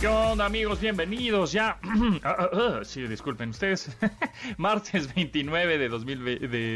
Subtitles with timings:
[0.00, 0.80] ¿Qué onda amigos?
[0.80, 1.78] Bienvenidos ya.
[2.22, 3.94] Ah, ah, ah, sí, disculpen ustedes.
[4.56, 5.88] Martes 29 de,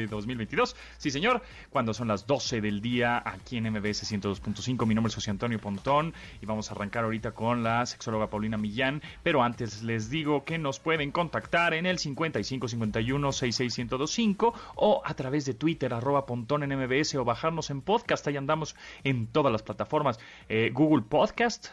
[0.07, 0.77] 2022.
[0.99, 1.41] Sí, señor.
[1.71, 4.87] Cuando son las 12 del día aquí en MBS 102.5.
[4.87, 8.59] Mi nombre es José Antonio Pontón y vamos a arrancar ahorita con la sexóloga Paulina
[8.59, 9.01] Millán.
[9.23, 15.47] Pero antes les digo que nos pueden contactar en el 5551 66125 o a través
[15.47, 18.27] de Twitter arroba Pontón en MBS o bajarnos en podcast.
[18.29, 20.21] Ahí andamos en todas las plataformas.
[20.51, 21.69] Eh, Google Podcast,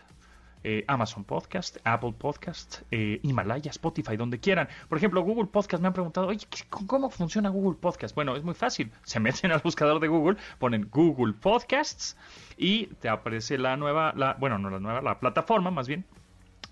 [0.64, 4.68] eh, Amazon Podcast, Apple Podcast, eh, Himalaya, Spotify, donde quieran.
[4.90, 8.14] Por ejemplo, Google Podcast me han preguntado, oye, ¿cómo funciona Google Podcast?
[8.16, 8.92] Bueno, es muy fácil.
[9.04, 12.18] Se meten al buscador de Google, ponen Google Podcasts
[12.58, 16.06] y te aparece la nueva, la, bueno, no la nueva, la plataforma más bien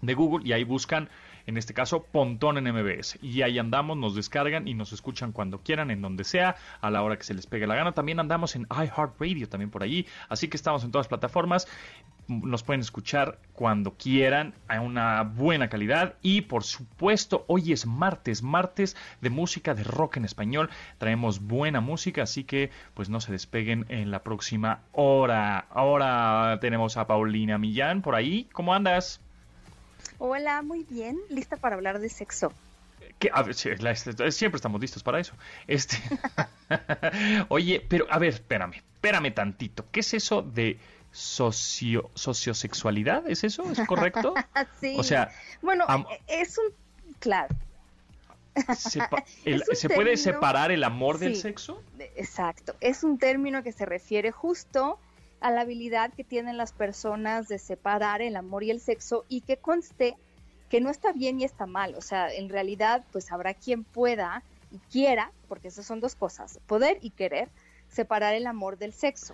[0.02, 1.10] de Google y ahí buscan
[1.46, 3.20] en este caso Pontón en MBS.
[3.22, 7.04] Y ahí andamos, nos descargan y nos escuchan cuando quieran, en donde sea, a la
[7.04, 7.94] hora que se les pegue la gana.
[7.94, 10.06] También andamos en iHeartRadio, también por allí.
[10.28, 11.68] Así que estamos en todas las plataformas
[12.30, 18.44] nos pueden escuchar cuando quieran a una buena calidad y por supuesto hoy es martes,
[18.44, 23.32] martes de música de rock en español, traemos buena música así que pues no se
[23.32, 25.66] despeguen en la próxima hora.
[25.72, 29.22] Ahora tenemos a Paulina Millán por ahí, ¿cómo andas?
[30.22, 32.52] Hola, muy bien, lista para hablar de sexo.
[34.32, 35.34] siempre estamos listos para eso.
[35.66, 35.98] Este,
[37.48, 39.86] oye, pero a ver, espérame, espérame tantito.
[39.92, 40.78] ¿Qué es eso de
[41.14, 43.72] socio, sociosexualidad, ¿es eso?
[43.72, 44.34] ¿Es correcto?
[44.82, 44.96] sí.
[44.98, 45.32] O sea,
[45.62, 45.86] bueno,
[46.28, 46.66] es un,
[47.20, 47.56] claro.
[49.74, 51.82] ¿Se puede separar el amor del sexo?
[52.18, 55.00] Exacto, es un término que se refiere justo
[55.42, 59.42] a la habilidad que tienen las personas de separar el amor y el sexo y
[59.42, 60.16] que conste
[60.70, 64.44] que no está bien y está mal, o sea, en realidad pues habrá quien pueda
[64.72, 67.50] y quiera, porque esas son dos cosas, poder y querer
[67.90, 69.34] separar el amor del sexo.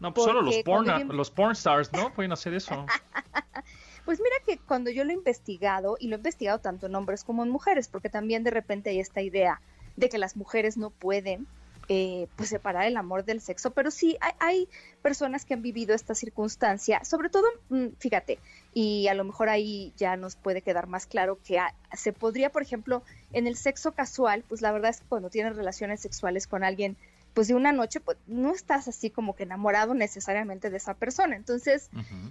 [0.00, 2.12] No, pues solo los porn, los porn stars, ¿no?
[2.12, 2.84] Pueden hacer eso.
[4.04, 7.22] pues mira que cuando yo lo he investigado, y lo he investigado tanto en hombres
[7.22, 9.60] como en mujeres, porque también de repente hay esta idea
[9.96, 11.46] de que las mujeres no pueden
[11.88, 14.68] eh, pues separar el amor del sexo, pero sí hay,
[15.02, 18.38] personas que han vivido esta circunstancia, sobre todo, mm, fíjate,
[18.72, 21.58] y a lo mejor ahí ya nos puede quedar más claro que
[21.94, 25.56] se podría, por ejemplo, en el sexo casual, pues la verdad es que cuando tienes
[25.56, 26.96] relaciones sexuales con alguien
[27.34, 31.36] pues de una noche, pues no estás así como que enamorado necesariamente de esa persona.
[31.36, 31.90] Entonces,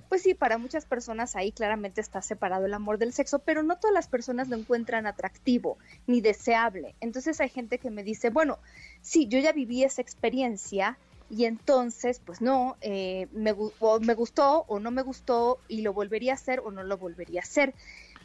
[0.10, 3.78] pues sí, para muchas personas ahí claramente está separado el amor del sexo, pero no
[3.78, 6.96] todas las personas lo encuentran atractivo ni deseable.
[7.00, 8.60] Entonces hay gente que me dice, bueno,
[9.02, 10.98] sí, yo ya viví esa experiencia
[11.32, 13.56] y entonces, pues no, eh, me,
[14.02, 17.40] me gustó o no me gustó y lo volvería a hacer o no lo volvería
[17.40, 17.74] a hacer.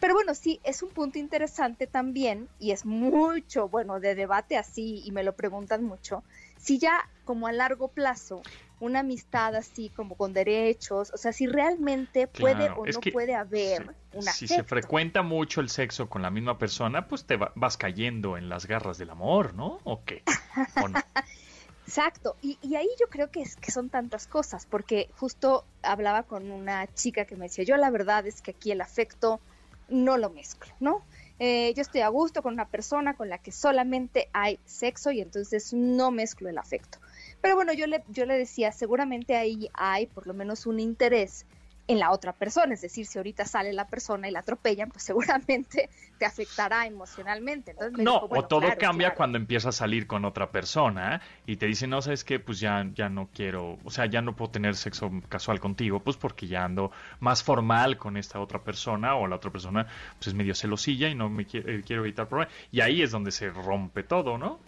[0.00, 5.02] Pero bueno, sí, es un punto interesante también y es mucho, bueno, de debate así
[5.06, 6.22] y me lo preguntan mucho
[6.56, 8.42] si ya como a largo plazo
[8.78, 13.94] una amistad así como con derechos, o sea, si realmente puede o no puede haber
[14.12, 18.36] una Si se frecuenta mucho el sexo con la misma persona, pues te vas cayendo
[18.36, 19.80] en las garras del amor, ¿no?
[19.84, 20.22] ¿O qué?
[21.86, 26.50] Exacto, y, ahí yo creo que, es, que son tantas cosas, porque justo hablaba con
[26.50, 29.40] una chica que me decía, yo la verdad es que aquí el afecto
[29.88, 31.04] no lo mezclo, ¿no?
[31.38, 35.20] Eh, yo estoy a gusto con una persona con la que solamente hay sexo y
[35.20, 36.98] entonces no mezclo el afecto.
[37.42, 41.44] Pero bueno, yo le, yo le decía, seguramente ahí hay por lo menos un interés
[41.88, 42.74] en la otra persona.
[42.74, 45.88] Es decir, si ahorita sale la persona y la atropellan, pues seguramente
[46.18, 47.74] te afectará emocionalmente.
[47.98, 52.02] no, o todo cambia cuando empieza a salir con otra persona y te dicen, no,
[52.02, 55.60] sabes qué, pues ya, ya no quiero, o sea, ya no puedo tener sexo casual
[55.60, 59.86] contigo, pues porque ya ando más formal con esta otra persona o la otra persona
[60.18, 62.54] pues es medio celosilla y no me eh, quiero evitar problemas.
[62.70, 64.60] Y ahí es donde se rompe todo, ¿no?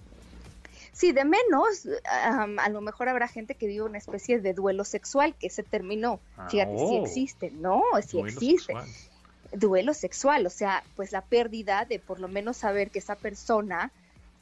[0.98, 5.32] Sí, de menos, a lo mejor habrá gente que vive una especie de duelo sexual
[5.36, 6.19] que se terminó.
[6.36, 7.04] Ah, Fíjate, sí oh.
[7.04, 7.84] existe, ¿no?
[8.04, 8.75] Sí existe.
[9.53, 13.92] Duelo sexual, o sea, pues la pérdida de por lo menos saber que esa persona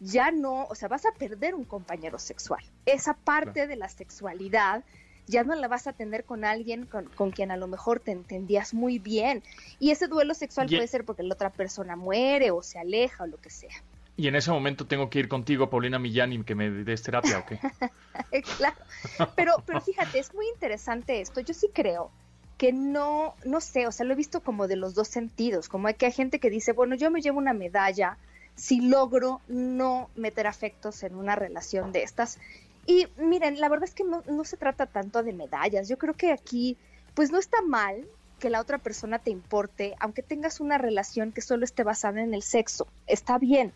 [0.00, 2.64] ya no, o sea, vas a perder un compañero sexual.
[2.86, 4.82] Esa parte de la sexualidad
[5.26, 8.72] ya no la vas a tener con alguien con, quien a lo mejor te entendías
[8.72, 9.42] muy bien.
[9.78, 13.26] Y ese duelo sexual puede ser porque la otra persona muere o se aleja o
[13.26, 13.82] lo que sea.
[14.16, 17.38] Y en ese momento tengo que ir contigo, Paulina Millán, y que me des terapia,
[17.38, 17.58] ¿o qué?
[18.56, 18.76] claro.
[19.34, 21.40] Pero, pero fíjate, es muy interesante esto.
[21.40, 22.10] Yo sí creo
[22.56, 25.88] que no, no sé, o sea, lo he visto como de los dos sentidos, como
[25.88, 28.16] hay que hay gente que dice, bueno, yo me llevo una medalla
[28.54, 32.38] si logro no meter afectos en una relación de estas.
[32.86, 35.88] Y miren, la verdad es que no, no se trata tanto de medallas.
[35.88, 36.78] Yo creo que aquí,
[37.14, 38.06] pues no está mal
[38.38, 42.34] que la otra persona te importe, aunque tengas una relación que solo esté basada en
[42.34, 42.86] el sexo.
[43.06, 43.72] Está bien.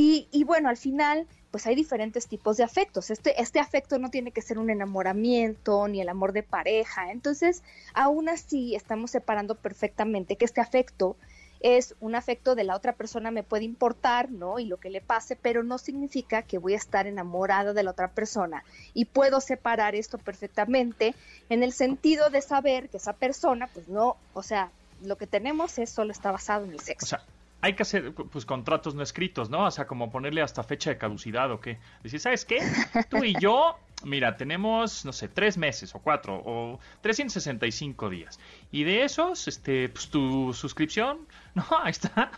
[0.00, 3.10] Y, y bueno, al final pues hay diferentes tipos de afectos.
[3.10, 7.10] Este, este afecto no tiene que ser un enamoramiento ni el amor de pareja.
[7.10, 7.64] Entonces,
[7.94, 11.16] aún así, estamos separando perfectamente que este afecto
[11.58, 14.60] es un afecto de la otra persona me puede importar, ¿no?
[14.60, 17.90] Y lo que le pase, pero no significa que voy a estar enamorada de la
[17.90, 18.62] otra persona.
[18.94, 21.16] Y puedo separar esto perfectamente
[21.48, 24.70] en el sentido de saber que esa persona, pues no, o sea,
[25.02, 27.16] lo que tenemos es solo está basado en el sexo
[27.60, 29.64] hay que hacer pues contratos no escritos, ¿no?
[29.64, 31.78] O sea, como ponerle hasta fecha de caducidad o qué.
[32.02, 32.60] Decir, ¿sabes qué?
[33.08, 38.38] Tú y yo, mira, tenemos, no sé, tres meses o cuatro o 365 días.
[38.70, 42.30] Y de esos, este, pues tu suscripción, no, ahí está.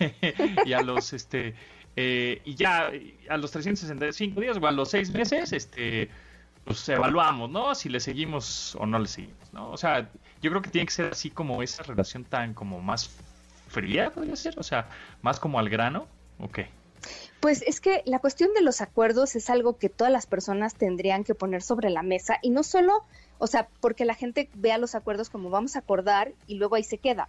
[0.66, 1.54] y a los, este,
[1.94, 2.90] eh, y ya
[3.28, 6.10] a los 365 días o a los seis meses, este,
[6.64, 7.76] pues evaluamos, ¿no?
[7.76, 9.70] Si le seguimos o no le seguimos, ¿no?
[9.70, 10.10] O sea,
[10.42, 13.08] yo creo que tiene que ser así como esa relación tan como más
[13.76, 14.88] fría, podría ser, o sea,
[15.20, 16.06] más como al grano,
[16.38, 16.48] ¿o
[17.40, 21.24] Pues es que la cuestión de los acuerdos es algo que todas las personas tendrían
[21.24, 23.04] que poner sobre la mesa y no solo,
[23.38, 26.84] o sea, porque la gente vea los acuerdos como vamos a acordar y luego ahí
[26.84, 27.28] se queda.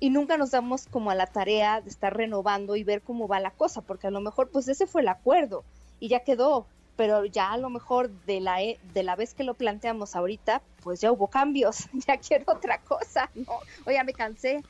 [0.00, 3.38] Y nunca nos damos como a la tarea de estar renovando y ver cómo va
[3.38, 5.64] la cosa, porque a lo mejor pues ese fue el acuerdo
[6.00, 6.66] y ya quedó,
[6.96, 10.62] pero ya a lo mejor de la, e, de la vez que lo planteamos ahorita,
[10.82, 13.58] pues ya hubo cambios, ya quiero otra cosa, ¿no?
[13.84, 14.62] O ya me cansé,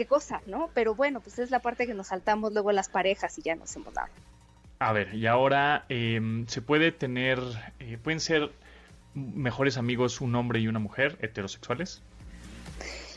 [0.00, 0.70] qué cosa, ¿no?
[0.72, 3.76] Pero bueno, pues es la parte que nos saltamos luego las parejas y ya nos
[3.76, 4.08] hemos dado.
[4.78, 7.38] A ver, y ahora em, se puede tener,
[7.80, 8.50] eh, pueden ser
[9.12, 12.00] mejores amigos un hombre y una mujer heterosexuales.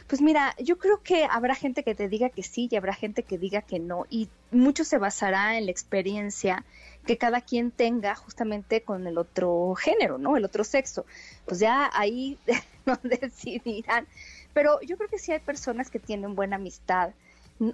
[0.08, 3.24] Pues mira, yo creo que habrá gente que te diga que sí y habrá gente
[3.24, 4.06] que diga que no.
[4.10, 6.66] Y mucho se basará en la experiencia
[7.06, 10.36] que cada quien tenga justamente con el otro género, ¿no?
[10.36, 11.06] El otro sexo.
[11.46, 12.38] Pues ya ahí
[12.86, 14.06] no decidirán
[14.54, 17.12] pero yo creo que sí hay personas que tienen buena amistad.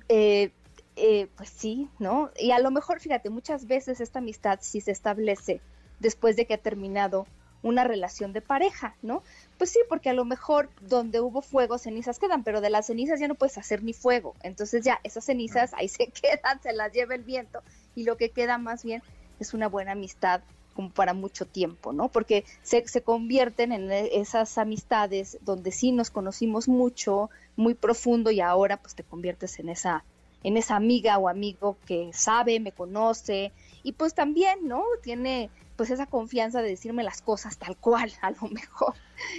[0.08, 0.52] Eh,
[0.96, 2.32] eh, pues sí, ¿no?
[2.38, 5.62] Y a lo mejor, fíjate, muchas veces esta amistad sí se establece
[6.00, 7.26] después de que ha terminado
[7.62, 9.24] una relación de pareja, ¿no?
[9.58, 13.20] Pues sí, porque a lo mejor donde hubo fuego, cenizas quedan, pero de las cenizas
[13.20, 14.36] ya no puedes hacer ni fuego.
[14.44, 17.62] Entonces ya esas cenizas ahí se quedan, se las lleva el viento
[17.96, 19.02] y lo que queda más bien
[19.40, 20.42] es una buena amistad
[20.74, 22.10] como para mucho tiempo, ¿no?
[22.10, 28.42] Porque se, se convierten en esas amistades donde sí nos conocimos mucho, muy profundo y
[28.42, 30.04] ahora pues te conviertes en esa
[30.44, 33.52] en esa amiga o amigo que sabe, me conoce
[33.84, 34.84] y pues también, ¿no?
[35.04, 38.94] Tiene pues esa confianza de decirme las cosas tal cual, a lo mejor,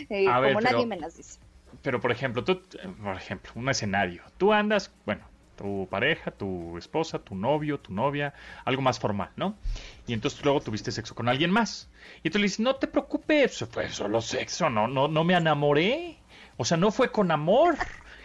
[0.08, 1.38] eh, como nadie me las dice.
[1.82, 2.62] Pero por ejemplo, tú,
[3.02, 5.29] por ejemplo, un escenario, tú andas, bueno,
[5.60, 8.32] tu pareja, tu esposa, tu novio, tu novia,
[8.64, 9.56] algo más formal, ¿no?
[10.06, 11.90] Y entonces luego tuviste sexo con alguien más.
[12.22, 16.16] Y entonces le dices, no te preocupes, fue solo sexo, no, no, no me enamoré.
[16.56, 17.76] O sea, no fue con amor.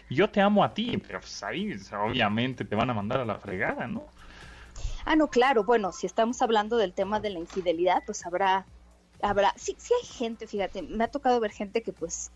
[0.09, 3.35] Yo te amo a ti, pero pues ahí obviamente te van a mandar a la
[3.35, 4.05] fregada, ¿no?
[5.03, 8.65] Ah, no, claro, bueno, si estamos hablando del tema de la infidelidad, pues habrá,
[9.21, 12.31] habrá, sí, sí hay gente, fíjate, me ha tocado ver gente que pues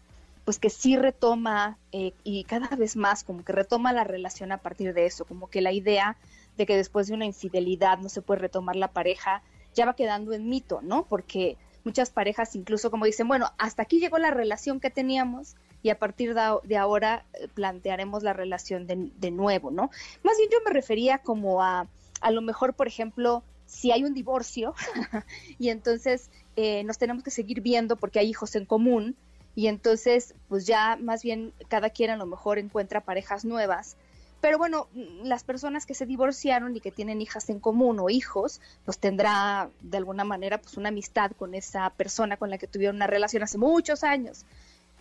[0.50, 4.57] pues que sí retoma eh, y cada vez más como que retoma la relación a
[4.57, 6.18] partir de eso, como que la idea
[6.57, 9.44] de que después de una infidelidad no se puede retomar la pareja
[9.75, 11.06] ya va quedando en mito, ¿no?
[11.06, 15.92] Porque muchas parejas incluso como dicen, bueno, hasta aquí llegó la relación que teníamos y
[15.92, 19.92] a partir de, ahora eh, plantearemos la relación de, de, nuevo, ¿no?
[20.24, 21.88] Más bien yo me refería como a,
[22.22, 24.74] a lo mejor, por ejemplo, si hay un divorcio
[25.60, 29.15] y entonces eh, nos tenemos que seguir viendo porque hay hijos en común,
[29.60, 33.98] y entonces pues ya más bien cada quien a lo mejor encuentra parejas nuevas.
[34.39, 34.88] Pero bueno,
[35.22, 39.70] las personas que se divorciaron y que tienen hijas en común o hijos, pues tendrá
[39.82, 43.44] de alguna manera pues una amistad con esa persona con la que tuvieron una relación
[43.44, 44.46] hace muchos años.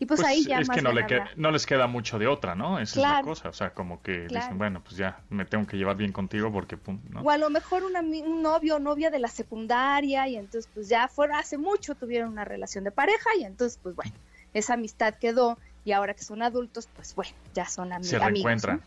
[0.01, 0.91] Y pues, pues ahí ya es que no,
[1.37, 2.81] no, les queda mucho de otra, ¿no?
[2.81, 3.49] Esa es la cosa.
[3.49, 6.77] O sea, como que dicen, bueno, pues ya me tengo que llevar bien contigo porque,
[6.77, 7.21] pum, ¿no?
[7.21, 11.07] O a lo mejor un novio o novia de la secundaria y entonces, pues ya
[11.07, 14.13] fuera hace mucho tuvieron una relación de pareja y entonces, pues bueno,
[14.55, 18.11] esa amistad quedó y ahora que son adultos, pues bueno, ya son amigos.
[18.11, 18.83] Se reencuentran.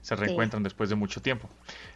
[0.00, 1.50] Se reencuentran después de mucho tiempo.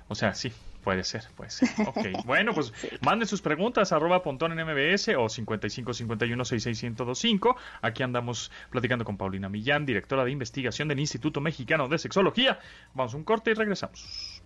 [0.08, 0.52] O sea, sí,
[0.82, 1.70] puede ser, puede ser.
[1.86, 7.56] Ok, bueno, pues manden sus preguntas arroba pontón en MBS o 5551-66125.
[7.80, 12.58] Aquí andamos platicando con Paulina Millán, directora de investigación del Instituto Mexicano de Sexología.
[12.94, 14.42] Vamos a un corte y regresamos.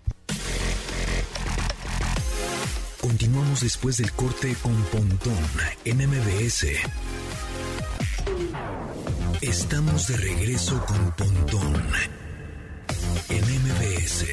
[3.01, 5.37] Continuamos después del corte con Pontón
[5.85, 6.67] en MBS.
[9.43, 11.75] Estamos de regreso con Pontón
[13.29, 14.25] en MBS.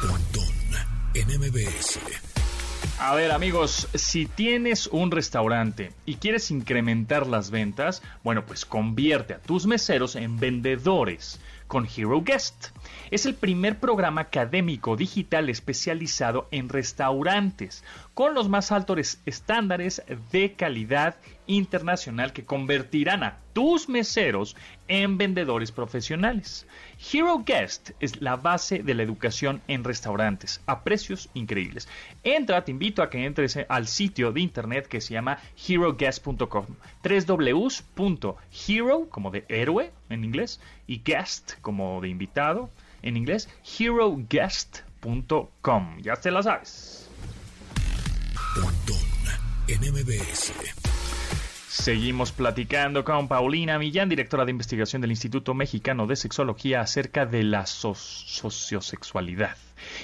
[0.00, 0.54] Pontón
[1.12, 1.98] en MBS.
[2.98, 9.34] A ver amigos, si tienes un restaurante y quieres incrementar las ventas, bueno pues convierte
[9.34, 12.68] a tus meseros en vendedores con Hero Guest.
[13.10, 17.84] Es el primer programa académico digital especializado en restaurantes,
[18.14, 24.56] con los más altos estándares de calidad internacional que convertirán a tus meseros
[24.88, 26.66] en vendedores profesionales.
[27.12, 31.88] Hero Guest es la base de la educación en restaurantes a precios increíbles.
[32.22, 36.66] Entra, te invito a que entres al sitio de internet que se llama heroguest.com.
[37.02, 42.70] www.hero como de héroe en inglés y guest como de invitado
[43.02, 43.48] en inglés,
[43.78, 45.98] heroguest.com.
[46.00, 47.10] Ya te la sabes.
[51.76, 57.42] Seguimos platicando con Paulina Millán, directora de investigación del Instituto Mexicano de Sexología, acerca de
[57.42, 59.56] la sociosexualidad.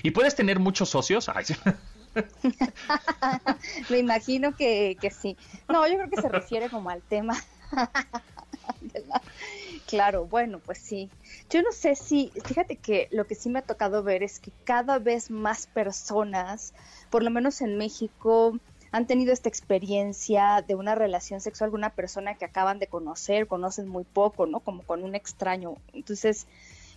[0.03, 1.31] ¿Y puedes tener muchos socios?
[3.89, 5.37] Me imagino que, que, sí.
[5.69, 7.37] No, yo creo que se refiere como al tema.
[9.87, 11.11] Claro, bueno, pues sí.
[11.51, 14.53] Yo no sé si, fíjate que lo que sí me ha tocado ver es que
[14.63, 16.75] cada vez más personas,
[17.11, 18.57] por lo menos en México,
[18.93, 23.47] han tenido esta experiencia de una relación sexual con una persona que acaban de conocer,
[23.47, 24.61] conocen muy poco, ¿no?
[24.61, 25.77] Como con un extraño.
[25.93, 26.47] Entonces,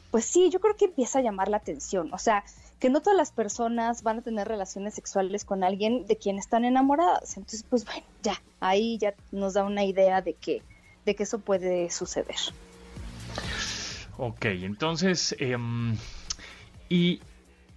[0.10, 2.12] pues sí, yo creo que empieza a llamar la atención.
[2.14, 2.44] O sea,
[2.80, 6.66] que no todas las personas van a tener relaciones sexuales con alguien de quien están
[6.66, 7.38] enamoradas.
[7.38, 10.64] Entonces, pues bueno, ya, ahí ya nos da una idea de que,
[11.06, 12.36] de que eso puede suceder.
[14.18, 15.96] Ok, entonces, em,
[16.90, 17.22] y,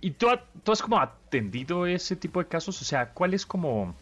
[0.01, 0.29] y tú,
[0.63, 3.95] tú has como atendido ese tipo de casos, o sea, ¿cuál es como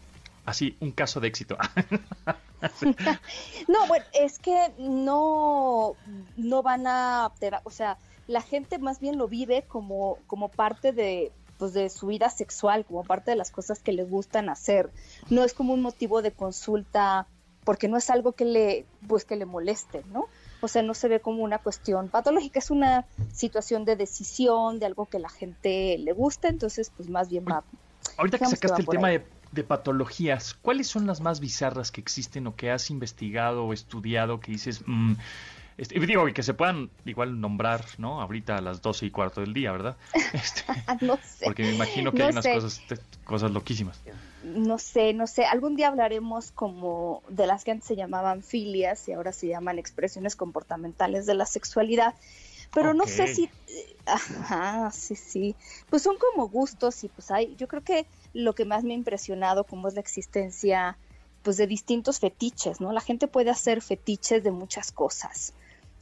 [0.45, 1.57] así un caso de éxito.
[3.69, 5.97] no, bueno, es que no,
[6.37, 7.33] no van a,
[7.65, 12.07] o sea, la gente más bien lo vive como, como parte de, pues de su
[12.07, 14.91] vida sexual, como parte de las cosas que les gustan hacer.
[15.31, 17.27] No es como un motivo de consulta
[17.65, 20.27] porque no es algo que le, pues que le moleste, ¿no?
[20.61, 24.87] O sea, no se ve como una cuestión patológica, es una situación de decisión, de
[24.87, 27.65] algo que la gente le gusta, entonces pues más bien va.
[28.17, 32.47] Ahorita que sacaste el tema de de patologías, ¿cuáles son las más bizarras que existen
[32.47, 35.15] o que has investigado o estudiado que dices, mm,
[35.77, 38.21] este, digo, que se puedan igual nombrar, ¿no?
[38.21, 39.97] Ahorita a las doce y cuarto del día, ¿verdad?
[40.33, 40.63] Este,
[41.01, 41.45] no sé.
[41.45, 42.83] Porque me imagino que hay unas cosas,
[43.25, 44.01] cosas loquísimas.
[44.45, 45.47] No sé, no sé.
[45.47, 49.79] Algún día hablaremos como de las que antes se llamaban filias y ahora se llaman
[49.79, 52.15] expresiones comportamentales de la sexualidad.
[52.75, 53.49] Pero no sé si...
[54.07, 55.57] Ajá, sí, sí.
[55.89, 57.55] Pues son como gustos y pues hay...
[57.57, 60.99] Yo creo que lo que más me ha impresionado como es la existencia
[61.45, 62.91] pues de distintos fetiches, ¿no?
[62.91, 65.53] La gente puede hacer fetiches de muchas cosas,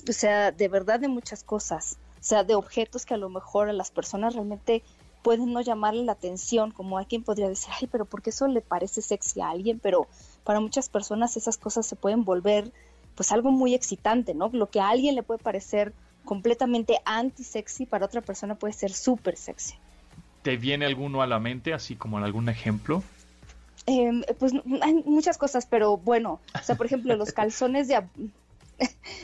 [0.08, 3.68] o sea, de verdad de muchas cosas, o sea, de objetos que a lo mejor
[3.68, 4.84] a las personas realmente
[5.22, 9.02] pueden no llamarle la atención, como alguien podría decir, ay, pero porque eso le parece
[9.02, 10.06] sexy a alguien, pero
[10.44, 12.72] para muchas personas esas cosas se pueden volver
[13.16, 14.48] pues algo muy excitante, ¿no?
[14.52, 15.92] Lo que a alguien le puede parecer
[16.24, 19.74] completamente anti-sexy, para otra persona puede ser súper sexy.
[20.42, 23.02] ¿Te viene alguno a la mente, así como algún ejemplo?
[23.86, 28.00] Em, pues hay muchas cosas, pero bueno, o sea, por ejemplo, los calzones de,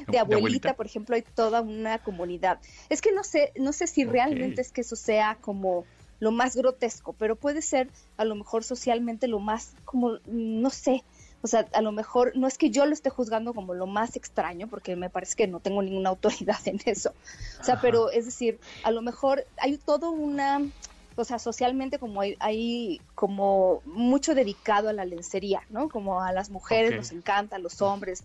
[0.09, 2.61] de, abuelita, por ejemplo, hay toda una comunidad.
[2.89, 5.85] Es que no sé, no sé si realmente es que eso sea como
[6.21, 11.05] lo más grotesco, pero puede ser a lo mejor socialmente lo más como, no sé,
[11.43, 14.17] o sea, a lo mejor no es que yo lo esté juzgando como lo más
[14.17, 17.13] extraño, porque me parece que no tengo ninguna autoridad en eso.
[17.61, 20.63] O sea, pero es decir, a lo mejor hay todo una
[21.21, 25.89] o sea, socialmente como hay, como mucho dedicado a la lencería, ¿no?
[25.89, 28.23] Como a las mujeres nos encanta, a los hombres,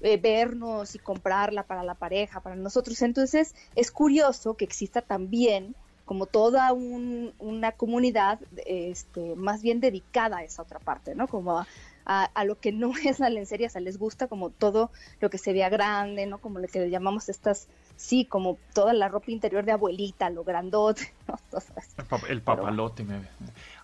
[0.00, 3.02] eh, vernos y comprarla para la pareja, para nosotros.
[3.02, 10.44] Entonces, es curioso que exista también como toda una comunidad este, más bien dedicada a
[10.44, 11.26] esa otra parte, ¿no?
[11.26, 11.66] Como a,
[12.06, 15.38] a, lo que no es la lencería, o sea, les gusta como todo lo que
[15.38, 16.38] se vea grande, ¿no?
[16.38, 21.12] Como lo que llamamos estas, sí, como toda la ropa interior de abuelita, lo grandote,
[21.28, 21.38] ¿no?
[22.28, 23.28] el, papalote, me...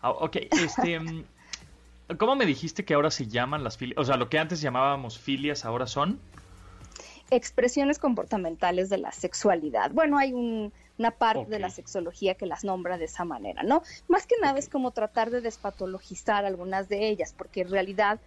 [0.00, 1.00] Ah, ok, este...
[1.00, 1.25] Mm,
[2.19, 3.99] ¿Cómo me dijiste que ahora se llaman las filias?
[3.99, 6.21] O sea, lo que antes llamábamos filias ahora son
[7.31, 9.93] expresiones comportamentales de la sexualidad.
[9.93, 10.35] Bueno, hay
[10.99, 13.82] una parte de la sexología que las nombra de esa manera, ¿no?
[14.08, 18.20] Más que nada es como tratar de despatologizar algunas de ellas, porque en realidad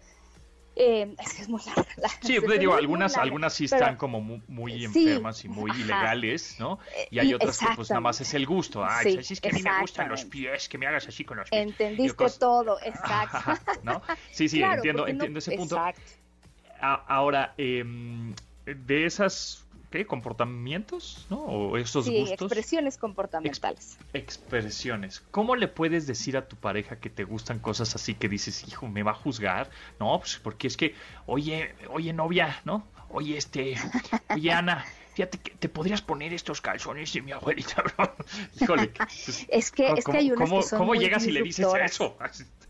[0.78, 2.08] eh, es que es muy larga.
[2.20, 6.78] sí, pues, digo, algunas, algunas sí están como muy, enfermas y muy ilegales, ¿no?
[6.94, 8.84] Eh, y hay otras que pues nada más es el gusto.
[8.84, 11.38] Ay, sí, es que a mí me gustan los pies, que me hagas así con
[11.38, 11.62] los pies.
[11.62, 13.80] Entendiste todo, exacto.
[13.82, 14.02] ¿no?
[14.30, 15.76] Sí, sí, entiendo, entiendo ese punto.
[15.76, 16.02] Exacto.
[16.80, 17.82] ahora, eh,
[18.66, 20.06] de esas ¿qué?
[20.06, 21.38] comportamientos, ¿no?
[21.38, 23.98] O esos sí, expresiones comportamentales.
[24.12, 25.22] expresiones.
[25.30, 28.88] ¿Cómo le puedes decir a tu pareja que te gustan cosas así que dices, hijo,
[28.88, 29.70] me va a juzgar?
[29.98, 30.94] No, pues porque es que,
[31.26, 32.86] oye, oye novia, ¿no?
[33.08, 33.76] Oye, este,
[34.30, 37.82] oye Ana, fíjate que te podrías poner estos calzones y mi abuelita,
[38.60, 38.92] Híjole.
[39.48, 41.66] es que, es que hay unas ¿cómo, que son ¿Cómo muy llegas y le dices
[41.84, 42.16] eso?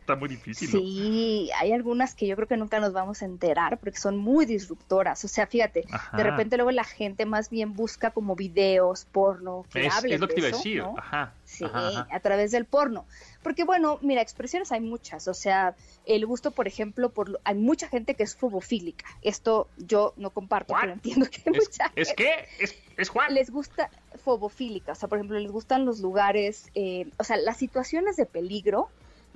[0.06, 0.70] Está muy difícil.
[0.72, 0.78] ¿no?
[0.78, 4.46] Sí, hay algunas que yo creo que nunca nos vamos a enterar porque son muy
[4.46, 5.25] disruptoras.
[5.25, 6.16] O sea, fíjate, Ajá.
[6.16, 10.20] de repente luego la gente más bien busca como videos, porno, que Es, hablen es
[10.20, 10.78] lo que te iba a decir.
[10.82, 10.94] ¿no?
[10.96, 11.32] Ajá.
[11.44, 13.04] Sí, ajá, a través del porno.
[13.42, 15.26] Porque bueno, mira, expresiones hay muchas.
[15.26, 19.06] O sea, el gusto, por ejemplo, por lo- hay mucha gente que es fobofílica.
[19.22, 20.82] Esto yo no comparto, ¿What?
[20.82, 22.64] pero entiendo que hay ¿Es, mucha ¿Es gente qué?
[22.64, 23.34] ¿Es, es Juan?
[23.34, 23.90] les gusta
[24.25, 28.26] fobofílica, o sea, por ejemplo, les gustan los lugares, eh, o sea, las situaciones de
[28.26, 28.88] peligro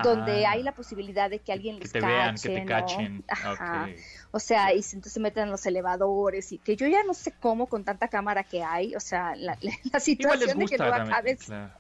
[0.03, 0.53] donde Ah.
[0.53, 2.67] hay la posibilidad de que alguien Que les te cache, vean, que te ¿no?
[2.67, 3.25] cachen.
[3.29, 3.89] Ajá.
[4.33, 7.15] O sea, y se- entonces se meten en los elevadores y que yo ya no
[7.15, 10.85] sé cómo con tanta cámara que hay, o sea, la, la- situación de que no
[10.85, 11.39] acabes.
[11.45, 11.73] claro.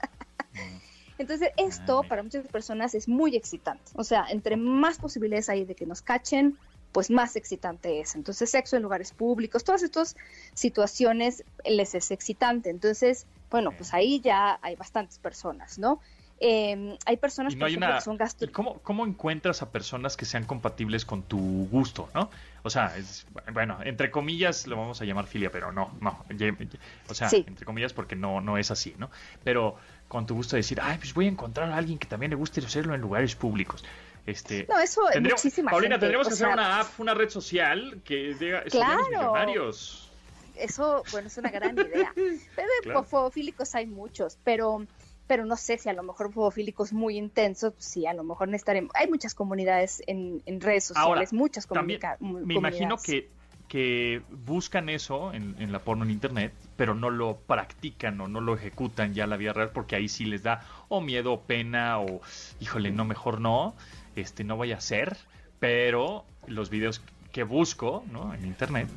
[1.19, 3.83] Entonces, esto para muchas personas es muy excitante.
[3.95, 6.57] O sea, entre más posibilidades hay de que nos cachen,
[6.93, 8.15] pues más excitante es.
[8.15, 10.17] Entonces, sexo en lugares públicos, todas estas
[10.55, 12.71] situaciones les es excitante.
[12.71, 16.00] Entonces, bueno, pues ahí ya hay bastantes personas, ¿no?
[16.42, 17.99] Eh, hay personas Y no por hay ejemplo, una...
[17.99, 18.49] que son gastro...
[18.49, 22.30] ¿y cómo, ¿Cómo encuentras a personas que sean compatibles con tu gusto, no?
[22.62, 26.25] O sea, es, bueno, entre comillas lo vamos a llamar filia, pero no, no.
[27.09, 27.44] O sea, Sí.
[27.47, 29.11] entre comillas porque no, no es así, ¿no?
[29.44, 29.76] Pero
[30.09, 32.37] con tu gusto de decir, ay, pues voy a encontrar a alguien que también le
[32.37, 33.85] guste hacerlo en lugares públicos.
[34.26, 36.00] Este, No, eso es tendríamos- muchísima Paulina, gente.
[36.06, 39.06] tendríamos que hacer una app, una red social que diga, Claro.
[39.11, 40.06] millonarios.
[40.56, 42.12] Eso, bueno, es una gran idea.
[42.56, 43.30] Pero Claro.
[43.75, 44.87] hay muchos, pero
[45.30, 48.49] pero no sé si a lo mejor fobofílicos muy intensos, pues sí, a lo mejor
[48.49, 48.90] necesitaremos.
[48.96, 53.04] Hay muchas comunidades en, en redes sociales, Ahora, muchas mu- me imagino comunidades.
[53.04, 53.30] que,
[53.68, 58.40] que buscan eso en, en la porno en internet, pero no lo practican o no
[58.40, 61.40] lo ejecutan ya en la vida real porque ahí sí les da o miedo o
[61.42, 62.20] pena o
[62.58, 63.76] híjole, no, mejor no,
[64.16, 65.16] este no vaya a ser,
[65.60, 68.34] pero los videos que busco ¿no?
[68.34, 68.88] en internet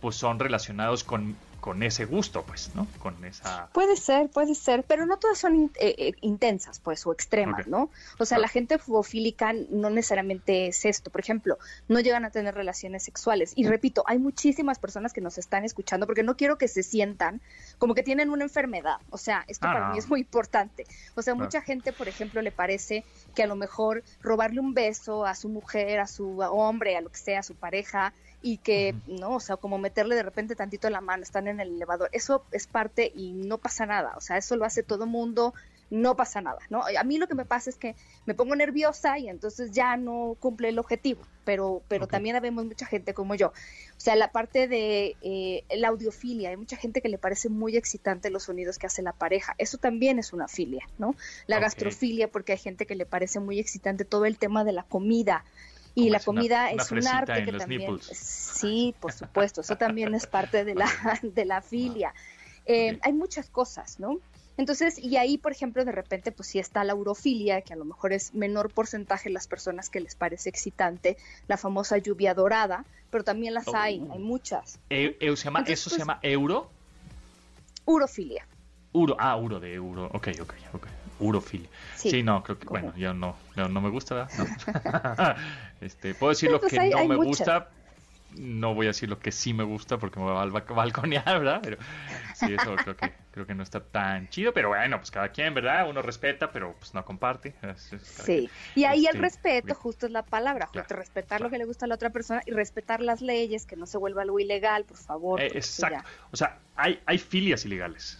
[0.00, 2.88] pues son relacionados con, con ese gusto, pues, ¿no?
[2.98, 3.68] Con esa...
[3.72, 7.68] Puede ser, puede ser, pero no todas son in- eh, eh, intensas, pues, o extremas.
[7.68, 7.88] ¿no?
[8.18, 8.42] O sea, Claro.
[8.42, 11.10] la gente fobofílica no necesariamente es esto.
[11.10, 13.52] Por ejemplo, no llegan a tener relaciones sexuales.
[13.54, 17.40] Y repito, hay muchísimas personas que nos están escuchando porque no quiero que se sientan
[17.78, 18.96] como que tienen una enfermedad.
[19.10, 19.92] O sea, esto Ah, para no.
[19.92, 20.84] mí es muy importante.
[21.14, 21.44] O sea, Claro.
[21.46, 23.04] mucha gente, por ejemplo, le parece
[23.36, 27.08] que a lo mejor robarle un beso a su mujer, a su hombre, a lo
[27.10, 29.36] que sea, a su pareja, y que, ¿no?
[29.36, 32.08] O sea, como meterle de repente tantito la mano, están en el elevador.
[32.12, 34.14] Eso es parte y no pasa nada.
[34.16, 35.54] O sea, eso lo hace todo mundo,
[35.92, 36.82] no pasa nada, ¿no?
[36.98, 40.38] A mí lo que me pasa es que me pongo nerviosa y entonces ya no
[40.40, 43.48] cumple el objetivo, pero, pero también habemos mucha gente como yo.
[43.48, 47.76] O sea, la parte de eh, la audiofilia, hay mucha gente que le parece muy
[47.76, 49.54] excitante los sonidos que hace la pareja.
[49.58, 51.14] Eso también es una filia, ¿no?
[51.46, 54.84] La gastrofilia, porque hay gente que le parece muy excitante todo el tema de la
[54.84, 55.44] comida.
[55.94, 57.80] Y la una- comida una es un arte que también...
[57.82, 58.06] nipples.
[58.06, 60.86] Sí, por supuesto, eso también es parte de la,
[61.22, 62.14] de la filia.
[62.66, 63.06] Eh, Ok.
[63.06, 64.18] Hay muchas cosas, ¿no?
[64.58, 67.86] Entonces, y ahí, por ejemplo, de repente, pues sí está la urofilia, que a lo
[67.86, 71.16] mejor es menor porcentaje las personas que les parece excitante,
[71.48, 73.72] la famosa lluvia dorada, pero también las Oh.
[73.74, 74.78] hay, hay muchas.
[74.90, 76.70] E- se llama- Entonces, ¿Eso se pues- llama euro?
[77.84, 78.46] Urofilia,
[78.94, 80.06] Uro, ah, uro de euro.
[80.12, 80.86] Ok, ok, ok.
[81.18, 81.68] Urofilia.
[81.96, 82.10] sí.
[82.10, 84.30] Sí, no, creo que, bueno, yo no, no, no me gusta, ¿verdad?
[85.36, 85.62] No.
[85.82, 87.38] Este, puedo decir lo Pues que hay- no hay me muchas.
[87.38, 87.68] gusta.
[88.34, 91.38] No voy a decir lo que sí me gusta porque me va a balc- balconear,
[91.38, 91.60] ¿verdad?
[91.62, 91.76] Pero
[92.34, 94.54] sí, eso creo que, creo que no está tan chido.
[94.54, 95.86] Pero bueno, pues cada quien, ¿verdad?
[95.90, 97.54] Uno respeta, pero pues no comparte.
[97.60, 99.76] Es- es cada Sí, y ahí el Este, respeto bien.
[99.76, 101.44] justo es la palabra, Claro, respetar claro.
[101.44, 103.98] lo que le gusta a la otra persona y respetar las leyes, que no se
[103.98, 105.38] vuelva algo ilegal, por favor.
[105.38, 106.02] Eh, exacto.
[106.30, 108.18] O sea, hay, hay filias ilegales.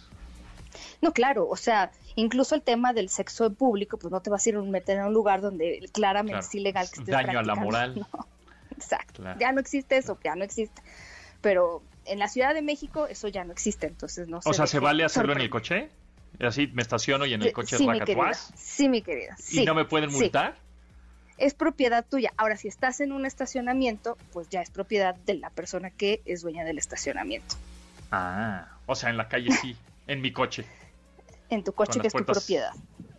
[1.01, 4.45] No, claro, o sea, incluso el tema del sexo en público, pues no te vas
[4.45, 6.47] a ir a meter en un lugar donde claramente Claro.
[6.47, 7.95] es ilegal que estés Daño a la moral.
[8.13, 8.27] ¿no?
[8.71, 9.39] Exacto, Claro.
[9.39, 10.81] ya no existe eso, ya no existe.
[11.41, 14.79] Pero en la Ciudad de México eso ya no existe, entonces no O sea, ¿se
[14.79, 15.89] vale hacerlo en el coche?
[16.39, 19.63] Así me estaciono y en el coche sí, mi raca querida, sí, mi querida, y
[19.65, 20.17] no me pueden sí.
[20.17, 20.55] multar.
[21.37, 22.31] es propiedad tuya.
[22.37, 26.41] Ahora, si estás en un estacionamiento, pues ya es propiedad de la persona que es
[26.41, 27.55] dueña del estacionamiento.
[28.11, 29.75] Ah, o sea, en la calle sí,
[30.07, 30.65] en mi coche,
[31.53, 32.71] En tu coche que es tu propiedad.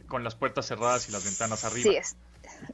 [0.09, 1.91] con las puertas cerradas y las ventanas arriba.
[1.91, 2.17] Sí, es.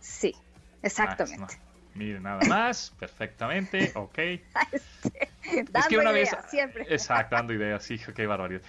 [0.00, 0.34] Sí,
[0.82, 1.42] exactamente.
[1.48, 1.70] Ah, no.
[1.94, 4.18] Mire, nada más, perfectamente, ok.
[5.70, 6.86] Dando que una vez- ideas, siempre.
[6.88, 8.62] Exacto, dando ideas, hijo, qué barbaridad.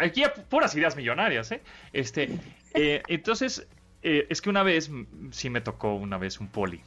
[0.00, 1.62] Aquí puras ideas millonarias, ¿eh?
[1.92, 2.28] Este,
[2.74, 3.66] eh, entonces,
[4.02, 4.90] eh, es que una vez,
[5.32, 6.80] sí me tocó una vez un poli.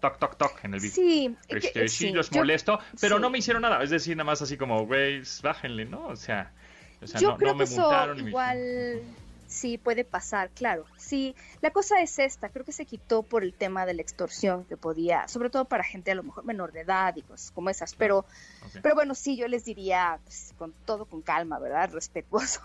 [0.00, 0.94] Toc, toc, toc, en el video.
[0.94, 3.22] Sí, que- Este, sí, sí, los yo- molesto, pero sí.
[3.22, 3.82] no me hicieron nada.
[3.82, 6.06] Es decir, nada más así como, güey, bájenle, ¿no?
[6.08, 6.52] O sea,
[7.00, 9.02] o sea yo no, creo no me que eso me- igual
[9.48, 10.84] sí, puede pasar, claro.
[10.96, 14.64] Sí, la cosa es esta, creo que se quitó por el tema de la extorsión
[14.66, 17.70] que podía, sobre todo para gente a lo mejor menor de edad y cosas como
[17.70, 18.26] esas, pero,
[18.82, 21.90] pero bueno, sí, yo les diría pues, con todo con calma, ¿verdad?
[21.92, 22.60] Respetuoso.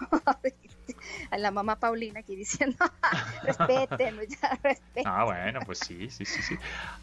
[1.32, 2.78] a la mamá Paulina aquí diciendo,
[3.44, 5.04] respeten, ya respeten.
[5.06, 6.56] Ah, bueno, pues sí, sí, sí, sí.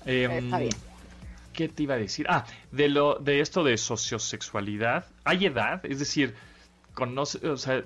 [0.04, 0.76] Está em, bien.
[1.54, 2.26] ¿Qué te iba a decir?
[2.28, 5.84] Ah, de lo de esto de sociosexualidad, ¿hay edad?
[5.84, 6.36] Es decir,
[6.94, 7.84] conoce, o sea,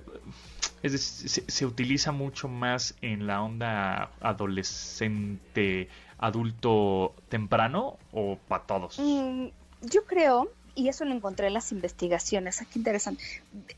[0.82, 5.88] es se, utiliza mucho más en la onda adolescente,
[6.18, 8.98] adulto temprano o para todos?
[8.98, 9.46] Mm,
[9.82, 13.24] yo creo, y eso lo encontré en las investigaciones, aquí ah, interesante,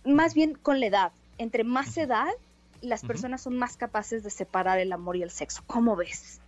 [0.04, 1.12] más bien con la edad.
[1.38, 2.28] Entre más edad,
[2.80, 5.62] las personas son más capaces de separar el amor y el sexo.
[5.66, 6.40] ¿Cómo ves?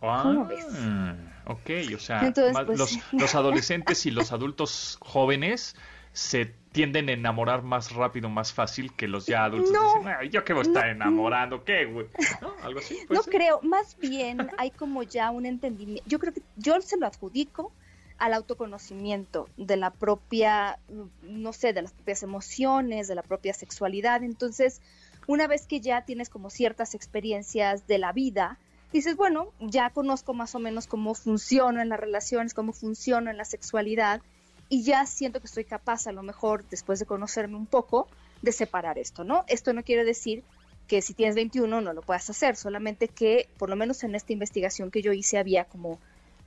[0.00, 0.64] ¿Cómo ves?
[0.70, 5.74] Ah, ok, o sea, pues, los, los adolescentes y los adultos jóvenes
[6.16, 9.70] se tienden a enamorar más rápido, más fácil que los ya adultos.
[9.70, 12.06] No, dicen, yo qué voy a estar enamorando, ¿qué, güey?
[12.40, 12.54] ¿No?
[12.62, 12.98] Algo así.
[13.10, 16.08] No creo, más bien hay como ya un entendimiento.
[16.08, 17.70] Yo creo que yo se lo adjudico
[18.16, 20.78] al autoconocimiento de la propia,
[21.20, 24.22] no sé, de las propias emociones, de la propia sexualidad.
[24.22, 24.80] Entonces,
[25.26, 28.58] una vez que ya tienes como ciertas experiencias de la vida,
[28.90, 33.36] dices, bueno, ya conozco más o menos cómo funciona en las relaciones, cómo funciona en
[33.36, 34.22] la sexualidad
[34.68, 38.08] y ya siento que estoy capaz, a lo mejor después de conocerme un poco,
[38.42, 39.44] de separar esto, ¿no?
[39.48, 40.42] Esto no quiere decir
[40.86, 44.32] que si tienes 21 no lo puedas hacer, solamente que por lo menos en esta
[44.32, 45.98] investigación que yo hice había como,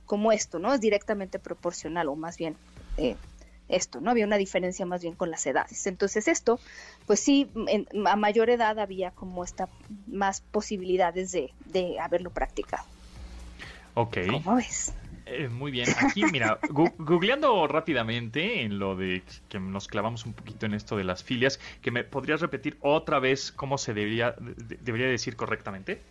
[0.06, 0.72] como esto, ¿no?
[0.72, 2.56] Es directamente proporcional o más bien
[2.96, 3.16] eh,
[3.68, 4.10] esto, ¿no?
[4.10, 5.86] Había una diferencia más bien con las edades.
[5.86, 6.58] Entonces esto,
[7.06, 7.50] pues sí,
[8.06, 9.68] a mayor edad había como esta
[10.06, 12.84] más posibilidades de, de haberlo practicado.
[13.94, 14.18] Ok.
[14.30, 14.92] ¿Cómo ves?
[15.32, 15.88] Eh, muy bien.
[15.96, 21.04] Aquí, mira, googleando rápidamente en lo de que nos clavamos un poquito en esto de
[21.04, 24.34] las filias, que me podrías repetir otra vez cómo se debería,
[24.82, 26.02] debería decir correctamente.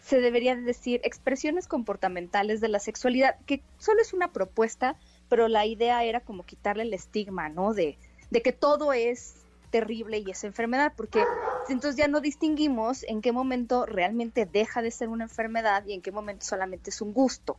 [0.00, 4.96] Se debería decir expresiones comportamentales de la sexualidad, que solo es una propuesta,
[5.28, 7.74] pero la idea era como quitarle el estigma, ¿no?
[7.74, 7.98] De,
[8.30, 11.22] de que todo es terrible y es enfermedad, porque
[11.68, 16.00] entonces ya no distinguimos en qué momento realmente deja de ser una enfermedad y en
[16.00, 17.58] qué momento solamente es un gusto.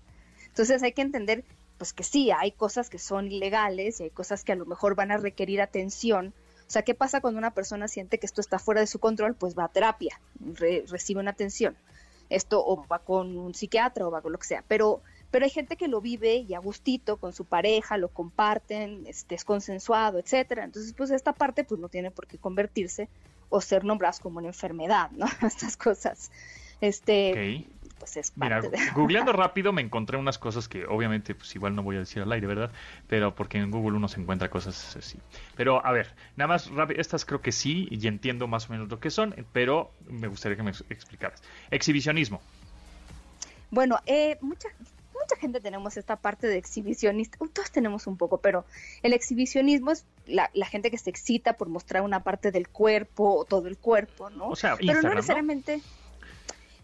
[0.55, 1.43] Entonces hay que entender
[1.77, 4.95] pues que sí, hay cosas que son ilegales y hay cosas que a lo mejor
[4.95, 6.33] van a requerir atención.
[6.65, 9.35] O sea, ¿qué pasa cuando una persona siente que esto está fuera de su control?
[9.35, 10.17] Pues va a terapia,
[10.87, 11.75] recibe una atención.
[12.29, 14.63] Esto o va con un psiquiatra o va con lo que sea.
[14.69, 19.05] Pero, pero hay gente que lo vive y a gustito con su pareja, lo comparten,
[19.07, 20.63] este, es consensuado, etcétera.
[20.63, 23.09] Entonces, pues esta parte pues no tiene por qué convertirse
[23.49, 25.25] o ser nombradas como una enfermedad, ¿no?
[25.45, 26.31] Estas cosas.
[26.79, 27.67] Este,
[27.99, 28.61] pues es Mira,
[28.93, 32.31] googleando rápido me encontré unas cosas que obviamente pues igual no voy a decir al
[32.31, 32.71] aire, ¿verdad?
[33.07, 35.19] Pero porque en Google uno se encuentra cosas así.
[35.55, 38.89] Pero a ver, nada más rápido, estas creo que sí y entiendo más o menos
[38.89, 41.41] lo que son, pero me gustaría que me explicaras.
[41.71, 42.41] Exhibicionismo.
[43.71, 44.69] Bueno, eh, mucha,
[45.25, 48.65] mucha gente tenemos esta parte de exhibicionista, todos tenemos un poco, pero
[49.01, 53.45] el exhibicionismo es la, gente que se excita por mostrar una parte del cuerpo o
[53.45, 54.49] todo el cuerpo, ¿no?
[54.49, 55.81] O sea, pero no necesariamente...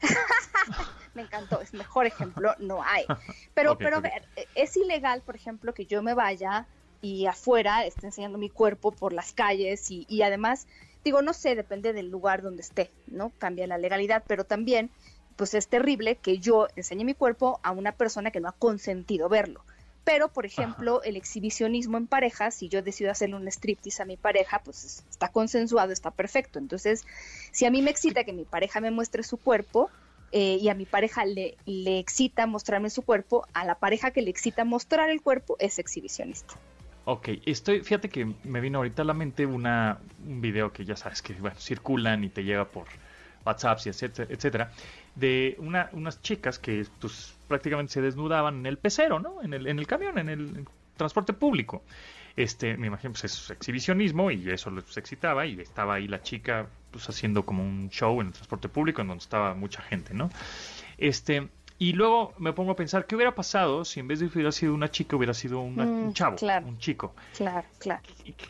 [1.13, 3.05] me encantó, es mejor ejemplo, no hay.
[3.53, 4.23] Pero, pero a ver,
[4.55, 6.67] es ilegal, por ejemplo, que yo me vaya
[7.01, 10.67] y afuera esté enseñando mi cuerpo por las calles y, y además,
[11.03, 13.31] digo, no sé, depende del lugar donde esté, ¿no?
[13.37, 14.89] Cambia la legalidad, pero también,
[15.35, 19.27] pues es terrible que yo enseñe mi cuerpo a una persona que no ha consentido
[19.27, 19.63] verlo.
[20.03, 24.17] Pero, por ejemplo, el exhibicionismo en pareja, si yo decido hacerle un striptease a mi
[24.17, 26.57] pareja, pues está consensuado, está perfecto.
[26.57, 27.05] Entonces,
[27.51, 29.91] si a mí me excita que mi pareja me muestre su cuerpo,
[30.31, 34.21] eh, y a mi pareja le, le excita mostrarme su cuerpo, a la pareja que
[34.21, 36.55] le excita mostrar el cuerpo es exhibicionista.
[37.05, 40.95] Ok, estoy, fíjate que me vino ahorita a la mente una, un video que ya
[40.95, 42.85] sabes que bueno, circulan y te llega por
[43.43, 44.71] WhatsApp, etcétera,
[45.15, 49.41] de una, unas chicas que pues, prácticamente se desnudaban en el pecero, ¿no?
[49.41, 50.65] En el, en el camión, en el
[50.95, 51.83] transporte público.
[52.35, 56.67] Este, me imagino, pues es exhibicionismo y eso les excitaba y estaba ahí la chica
[56.91, 60.29] pues haciendo como un show en el transporte público en donde estaba mucha gente, ¿no?
[60.97, 61.47] Este,
[61.79, 64.73] y luego me pongo a pensar, ¿qué hubiera pasado si en vez de hubiera sido
[64.73, 67.15] una chica hubiera sido un mm, chavo, un chico?
[67.35, 68.03] Claro, claro.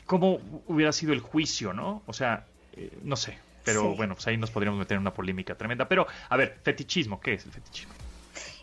[0.06, 2.01] ¿Cómo hubiera sido el juicio, no?
[2.08, 5.56] O sea, eh, no sé, pero bueno, pues ahí nos podríamos meter en una polémica
[5.56, 5.88] tremenda.
[5.88, 7.93] Pero, a ver, fetichismo, ¿qué es el fetichismo?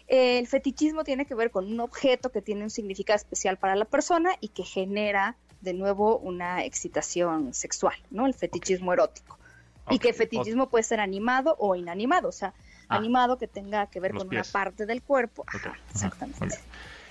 [0.06, 3.84] El fetichismo tiene que ver con un objeto que tiene un significado especial para la
[3.84, 8.26] persona y que genera de nuevo una excitación sexual, ¿no?
[8.26, 9.37] El fetichismo erótico.
[9.90, 12.54] Y que el fetichismo puede ser animado o inanimado, o sea,
[12.88, 12.96] ah.
[12.96, 15.44] animado que tenga que ver con una parte del cuerpo.
[15.90, 16.58] exactamente.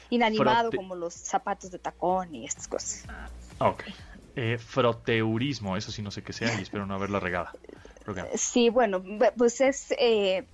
[0.10, 3.06] Inanimado como los zapatos de tacón y estas cosas.
[3.60, 3.84] Ok.
[4.36, 7.52] Eh, froteurismo, eso sí no sé qué sea y espero no haberla regada.
[8.36, 9.04] Sí, bueno,
[9.36, 10.48] pues es eh,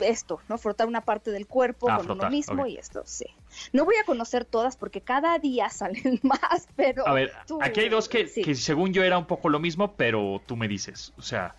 [0.00, 0.58] esto, ¿no?
[0.58, 3.26] Frotar una parte del cuerpo Ah, con frotar, uno mismo y esto, sí.
[3.72, 7.06] No voy a conocer todas porque cada día salen más, pero...
[7.06, 8.42] A ver, tú- aquí hay dos que, sí.
[8.42, 11.54] que según yo era un poco lo mismo, pero tú me dices, o sea,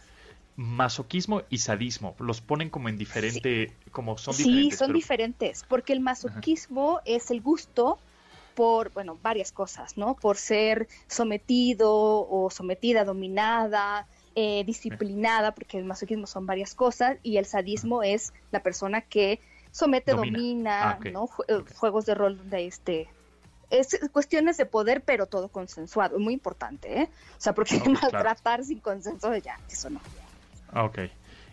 [0.60, 4.78] masoquismo y sadismo, los ponen como en diferente, como son sí, diferentes.
[4.78, 7.98] son pero- diferentes, porque el masoquismo es el gusto
[8.56, 10.16] por, bueno, varias cosas, ¿no?
[10.16, 11.90] Por ser sometido
[12.30, 18.34] o sometida, dominada, eh, disciplinada, porque el masoquismo son varias cosas, y el sadismo es
[18.52, 19.40] la persona que
[19.72, 20.38] somete, Domina.
[20.38, 21.28] domina, Ah, ¿no?
[21.78, 23.08] Juegos de rol de este...
[23.70, 27.10] Es cuestiones de poder, pero todo consensuado, muy importante, ¿eh?
[27.38, 27.98] O sea, porque claro.
[28.02, 30.02] maltratar sin consenso, ya, eso no.
[30.74, 31.00] Ah, Ok.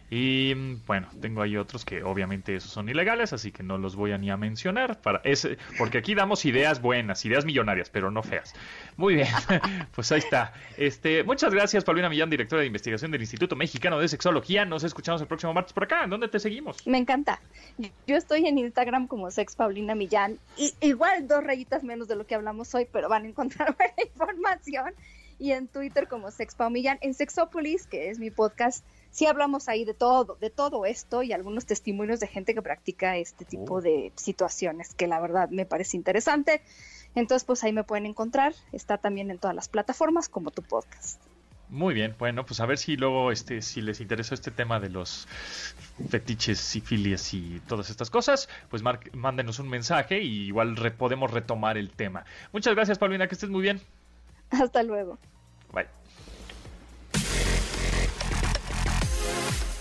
[0.08, 3.96] Y mm, bueno, tengo ahí otros que obviamente esos son ilegales, así que no los
[3.96, 8.10] voy a ni a mencionar, para ese, porque aquí damos ideas buenas, ideas millonarias, pero
[8.10, 8.54] no feas.
[8.96, 9.26] Muy bien,
[9.94, 10.52] pues ahí está.
[10.76, 14.64] Este, muchas gracias, Paulina Millán, directora de investigación del Instituto Mexicano de Sexología.
[14.64, 16.04] Nos escuchamos el próximo martes por acá.
[16.04, 16.86] ¿En dónde te seguimos?
[16.86, 17.40] Me encanta.
[18.06, 20.38] Yo estoy en Instagram como Sex Paulina Millán.
[20.56, 23.94] Y, igual dos rayitas menos de lo que hablamos hoy, pero van a encontrar buena
[24.04, 24.94] información.
[25.38, 26.98] Y en Twitter como Sex Pau Millán.
[27.00, 28.84] En Sexópolis, que es mi podcast,
[29.16, 33.16] sí hablamos ahí de todo, de todo esto y algunos testimonios de gente que practica
[33.16, 33.80] este tipo Oh.
[33.80, 36.60] de situaciones, que la verdad me parece interesante.
[37.14, 38.52] Entonces, pues ahí me pueden encontrar.
[38.72, 41.18] Está también en todas las plataformas como tu podcast.
[41.70, 44.90] Muy bien, bueno, pues a ver si luego, este, si les interesó este tema de
[44.90, 45.26] los
[46.10, 48.82] fetiches y filias y todas estas cosas, pues
[49.14, 52.24] mándenos un mensaje y igual re- podemos retomar el tema.
[52.52, 53.80] Muchas gracias, Paulina, que estés muy bien.
[54.50, 55.18] Hasta luego.
[55.72, 55.86] Bye.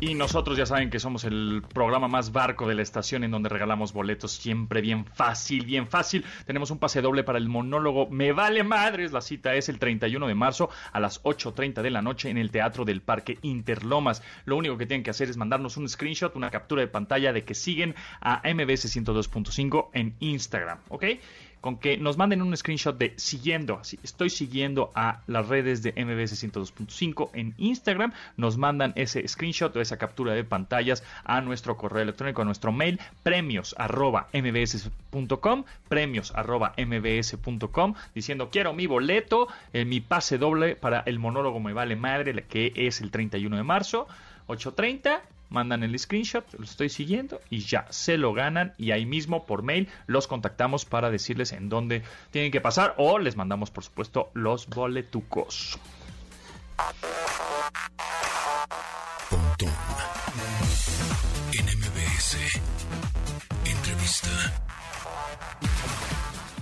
[0.00, 3.48] Y nosotros ya saben que somos el programa más barco de la estación en donde
[3.48, 6.24] regalamos boletos siempre bien fácil, bien fácil.
[6.46, 9.10] Tenemos un pase doble para el monólogo Me Vale Madres.
[9.10, 12.52] La cita es el 31 de marzo a las 8.30 de la noche en el
[12.52, 14.22] Teatro del Parque Interlomas.
[14.44, 17.42] Lo único que tienen que hacer es mandarnos un screenshot, una captura de pantalla de
[17.42, 21.04] que siguen a MBS 102.5 en Instagram, ¿ok?
[21.60, 25.92] Con que nos manden un screenshot de siguiendo, así, estoy siguiendo a las redes de
[25.92, 31.76] MBS 102.5 en Instagram, nos mandan ese screenshot o esa captura de pantallas a nuestro
[31.76, 39.48] correo electrónico, a nuestro mail, premios arroba mbs.com, premios arroba mbs.com, diciendo quiero mi boleto,
[39.72, 43.62] eh, mi pase doble para el monólogo Me Vale Madre, que es el 31 de
[43.62, 44.06] marzo,
[44.48, 49.46] 8.30 mandan el screenshot, lo estoy siguiendo y ya se lo ganan y ahí mismo
[49.46, 53.84] por mail los contactamos para decirles en dónde tienen que pasar o les mandamos por
[53.84, 55.78] supuesto los boletucos.
[63.64, 64.28] Entrevista.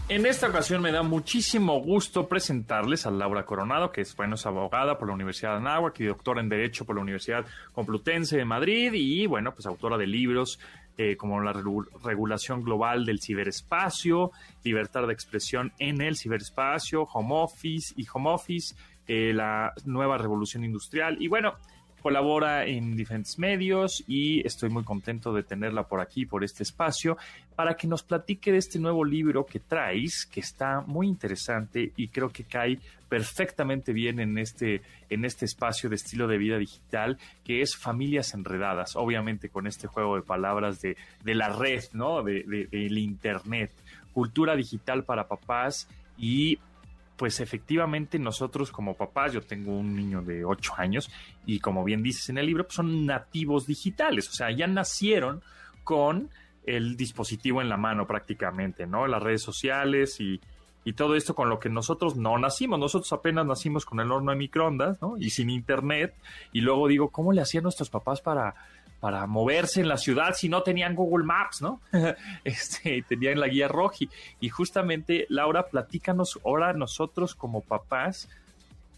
[0.09, 4.99] En esta ocasión me da muchísimo gusto presentarles a Laura Coronado, que es, bueno, abogada
[4.99, 8.93] por la Universidad de Anáhuac y doctora en Derecho por la Universidad Complutense de Madrid
[8.95, 10.61] y, bueno, pues autora de libros
[10.97, 14.31] eh, como la regu- regulación global del ciberespacio,
[14.63, 18.77] libertad de expresión en el ciberespacio, home office y home office,
[19.09, 21.55] eh, la nueva revolución industrial y, bueno,
[22.03, 27.17] colabora en diferentes medios y estoy muy contento de tenerla por aquí, por este espacio,
[27.57, 32.09] para que nos platique de este nuevo libro que traes, que está muy interesante y
[32.09, 32.79] creo que cae
[33.09, 38.35] perfectamente bien en este, en este espacio de estilo de vida digital, que es Familias
[38.35, 42.23] Enredadas, obviamente con este juego de palabras de, de la red, ¿no?
[42.23, 43.71] De, de- del Internet,
[44.13, 46.59] cultura digital para papás y
[47.17, 51.11] pues efectivamente nosotros como papás, yo tengo un niño de 8 años
[51.47, 55.43] y como bien dices en el libro, pues son nativos digitales, o sea, ya nacieron
[55.85, 56.31] con
[56.65, 59.07] el dispositivo en la mano prácticamente, ¿no?
[59.07, 60.41] Las redes sociales y,
[60.85, 64.33] y todo esto con lo que nosotros no nacimos, nosotros apenas nacimos con el horno
[64.33, 65.17] de microondas, ¿no?
[65.17, 66.15] Y sin internet,
[66.53, 68.55] y luego digo, ¿cómo le hacían nuestros papás para
[69.07, 71.81] para moverse en la ciudad si no tenían Google Maps, ¿no?
[72.45, 74.11] este, tenían la guía Roji.
[74.41, 78.29] Y justamente, Laura, platícanos ahora nosotros como papás,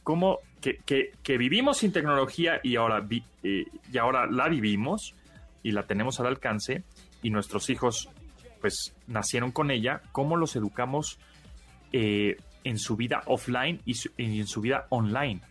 [0.03, 5.15] cómo que, que- vivimos sin tecnología y ahora, vi- eh, y ahora la vivimos
[5.63, 6.85] y la tenemos al alcance
[7.23, 8.09] y nuestros hijos
[8.63, 11.19] pues nacieron con ella, cómo los educamos
[11.93, 15.43] eh, en su vida offline y, su- y en su vida online.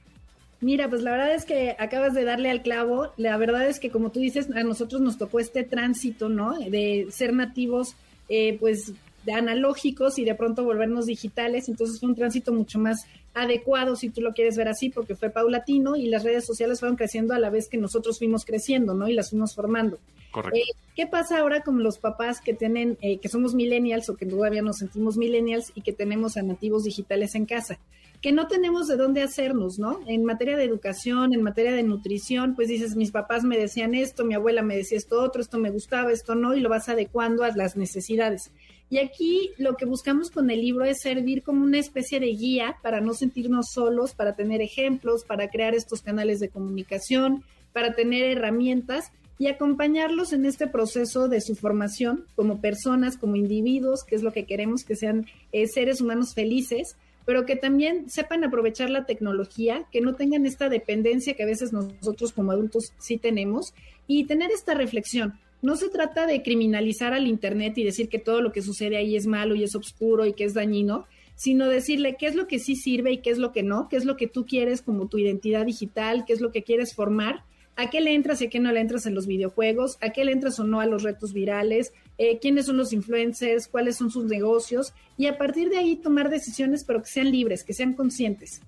[0.60, 3.12] Mira, pues la verdad es que acabas de darle al clavo.
[3.18, 6.58] La verdad es que, como tú dices, a nosotros nos tocó este tránsito, ¿no?
[6.58, 7.96] De ser nativos,
[8.28, 8.94] eh, pues
[9.32, 11.70] analógicos y de pronto volvernos digitales.
[11.70, 15.30] Entonces fue un tránsito mucho más adecuado, si tú lo quieres ver así, porque fue
[15.30, 19.08] paulatino y las redes sociales fueron creciendo a la vez que nosotros fuimos creciendo, ¿no?
[19.08, 20.00] Y las fuimos formando.
[20.32, 20.58] Correcto.
[20.58, 24.26] Eh, ¿Qué pasa ahora con los papás que tienen, eh, que somos millennials o que
[24.26, 27.78] todavía nos sentimos millennials y que tenemos a nativos digitales en casa?
[28.20, 30.00] Que no tenemos de dónde hacernos, ¿no?
[30.08, 34.26] En materia de educación, en materia de nutrición, pues dices, mis papás me decían esto,
[34.26, 37.44] mi abuela me decía esto otro, esto me gustaba, esto no, y lo vas adecuando
[37.44, 38.52] a las necesidades.
[38.90, 42.78] Y aquí lo que buscamos con el libro es servir como una especie de guía
[42.82, 48.24] para no sentirnos solos, para tener ejemplos, para crear estos canales de comunicación, para tener
[48.24, 54.24] herramientas y acompañarlos en este proceso de su formación como personas, como individuos, que es
[54.24, 56.96] lo que queremos, que sean eh, seres humanos felices,
[57.26, 61.74] pero que también sepan aprovechar la tecnología, que no tengan esta dependencia que a veces
[61.74, 63.74] nosotros como adultos sí tenemos,
[64.08, 65.34] y tener esta reflexión.
[65.62, 69.16] No se trata de criminalizar al Internet y decir que todo lo que sucede ahí
[69.16, 72.60] es malo y es oscuro y que es dañino, sino decirle qué es lo que
[72.60, 75.08] sí sirve y qué es lo que no, qué es lo que tú quieres como
[75.08, 77.44] tu identidad digital, qué es lo que quieres formar
[77.78, 80.26] a qué le entras y a qué no le entras en los videojuegos, a qué
[80.26, 84.10] le entras o no a los retos virales, eh, quiénes son los influencers, cuáles son
[84.10, 87.94] sus negocios y a partir de ahí tomar decisiones pero que sean libres, que sean
[87.94, 88.62] conscientes.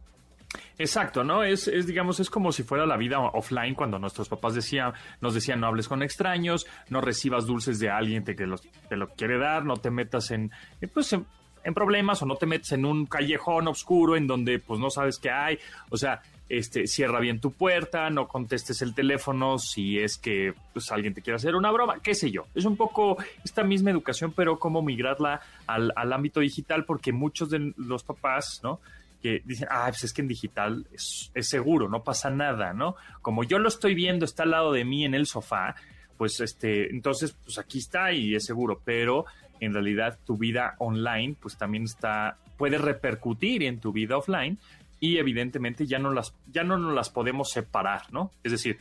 [0.78, 1.44] Exacto, ¿no?
[1.44, 5.34] Es, es, digamos, es como si fuera la vida offline cuando nuestros papás decían, nos
[5.34, 9.38] decían no hables con extraños, no recibas dulces de alguien que los, te lo quiere
[9.38, 11.26] dar, no te metas en, eh, pues, en,
[11.74, 15.30] problemas o no te metes en un callejón oscuro en donde pues no sabes qué
[15.30, 15.60] hay.
[15.90, 20.92] O sea, este, cierra bien tu puerta, no contestes el teléfono si es que pues,
[20.92, 22.48] alguien te quiere hacer una broma, qué sé yo.
[22.56, 27.52] Es un poco esta misma educación, pero cómo migrarla al, al ámbito digital, porque muchos
[27.52, 28.80] de los papás, ¿no?
[29.22, 32.96] que dicen, ah, pues es que en digital es, es, seguro, no pasa nada, ¿no?
[33.22, 35.76] Como yo lo estoy viendo, está al lado de mí en el sofá,
[36.18, 39.26] pues este, entonces, pues aquí está y es seguro, pero
[39.60, 44.58] en realidad tu vida online, pues también está, puede repercutir en tu vida offline
[45.00, 48.32] y evidentemente ya no las, ya no nos las podemos separar, ¿no?
[48.44, 48.78] Es decir,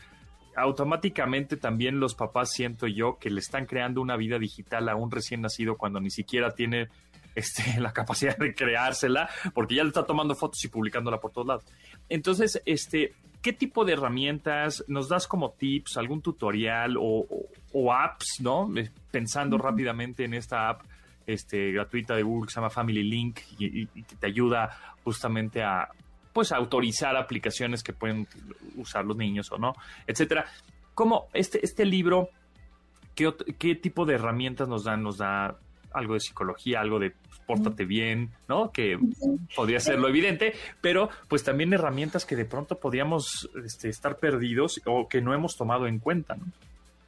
[0.56, 5.10] automáticamente también los papás siento yo que le están creando una vida digital a un
[5.10, 6.88] recién nacido cuando ni siquiera tiene
[7.34, 11.46] este, la capacidad de creársela, porque ya le está tomando fotos y publicándola por todos
[11.46, 11.64] lados.
[12.08, 17.26] Entonces, este, ¿qué tipo de herramientas nos das como tips, algún tutorial o,
[17.92, 18.68] apps, ¿no?
[18.76, 20.82] Eh, pensando rápidamente en esta app
[21.26, 25.88] este, gratuita de Google que se llama Family Link y, que te ayuda justamente a
[26.38, 28.28] pues autorizar aplicaciones que pueden
[28.76, 29.74] usar los niños o no,
[30.06, 30.44] etcétera.
[30.94, 32.28] ¿Cómo este, este libro,
[33.16, 34.96] qué, qué tipo de herramientas nos da?
[34.96, 35.56] Nos da
[35.90, 38.70] algo de psicología, algo de pues, pórtate bien, ¿no?
[38.70, 38.96] Que
[39.56, 44.80] podría ser lo evidente, pero pues también herramientas que de pronto podríamos este, estar perdidos
[44.86, 46.44] o que no hemos tomado en cuenta, ¿no?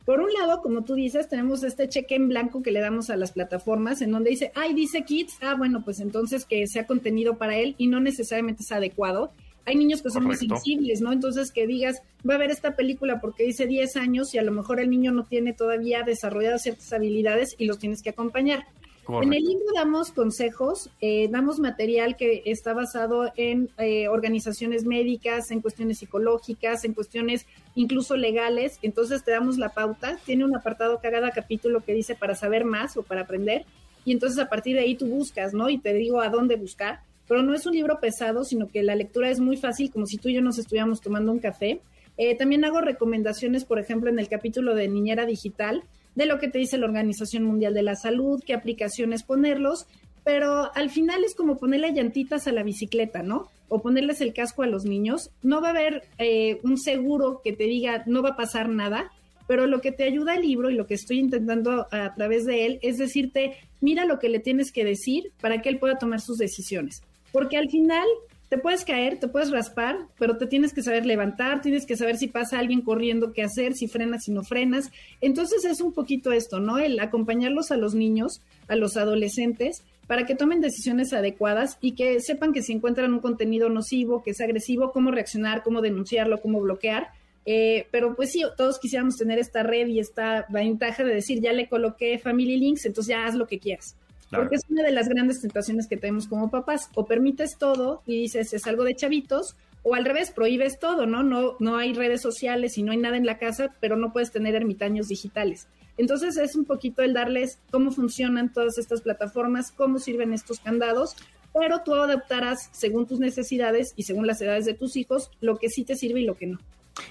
[0.04, 3.16] Por un lado, como tú dices, tenemos este cheque en blanco que le damos a
[3.16, 7.36] las plataformas en donde dice, ay, dice Kids, ah, bueno, pues entonces que sea contenido
[7.36, 9.30] para él y no necesariamente es adecuado.
[9.66, 11.12] Hay niños que son muy sensibles, ¿no?
[11.12, 14.52] Entonces que digas, va a ver esta película porque dice 10 años y a lo
[14.52, 18.64] mejor el niño no tiene todavía desarrolladas ciertas habilidades y los tienes que acompañar.
[19.08, 25.50] En el libro damos consejos, eh, damos material que está basado en eh, organizaciones médicas,
[25.50, 28.78] en cuestiones psicológicas, en cuestiones incluso legales.
[28.82, 30.18] Entonces te damos la pauta.
[30.24, 33.64] Tiene un apartado cada capítulo que dice para saber más o para aprender.
[34.04, 35.68] Y entonces a partir de ahí tú buscas, ¿no?
[35.68, 37.00] Y te digo a dónde buscar.
[37.26, 40.18] Pero no es un libro pesado, sino que la lectura es muy fácil, como si
[40.18, 41.80] tú y yo nos estuviéramos tomando un café.
[42.16, 45.84] Eh, también hago recomendaciones, por ejemplo, en el capítulo de Niñera Digital,
[46.14, 49.87] de lo que te dice la Organización Mundial de la Salud, qué aplicaciones ponerlos,
[50.25, 53.49] pero al final es como ponerle llantitas a la bicicleta, ¿no?
[53.68, 55.31] O ponerles el casco a los niños.
[55.42, 59.11] No va a haber eh, un seguro que te diga no va a pasar nada,
[59.46, 62.66] pero lo que te ayuda el libro y lo que estoy intentando a través de
[62.66, 66.20] él es decirte, mira lo que le tienes que decir para que él pueda tomar
[66.20, 67.03] sus decisiones.
[67.33, 68.07] Porque al final
[68.50, 72.16] te puedes caer, te puedes raspar, pero te tienes que saber levantar, tienes que saber
[72.16, 74.90] si pasa alguien corriendo qué hacer, si frenas, si no frenas.
[75.20, 76.78] Entonces es un poquito esto, ¿no?
[76.78, 82.18] El acompañarlos a los niños, a los adolescentes, para que tomen decisiones adecuadas y que
[82.18, 86.60] sepan que si encuentran un contenido nocivo, que es agresivo, cómo reaccionar, cómo denunciarlo, cómo
[86.60, 87.10] bloquear.
[87.46, 91.52] Eh, pero pues sí, todos quisiéramos tener esta red y esta ventaja de decir, ya
[91.52, 93.94] le coloqué Family Links, entonces ya haz lo que quieras.
[94.31, 96.88] Porque es una de las grandes tentaciones que tenemos como papás.
[96.95, 101.22] O permites todo y dices, es algo de chavitos, o al revés, prohíbes todo, ¿no?
[101.22, 104.31] No, no hay redes sociales y no hay nada en la casa, pero no puedes
[104.31, 105.68] tener ermitaños digitales.
[105.97, 111.16] Entonces es un poquito el darles cómo funcionan todas estas plataformas, cómo sirven estos candados,
[111.53, 115.68] pero tú adaptarás según tus necesidades y según las edades de tus hijos lo que
[115.68, 116.59] sí te sirve y lo que no.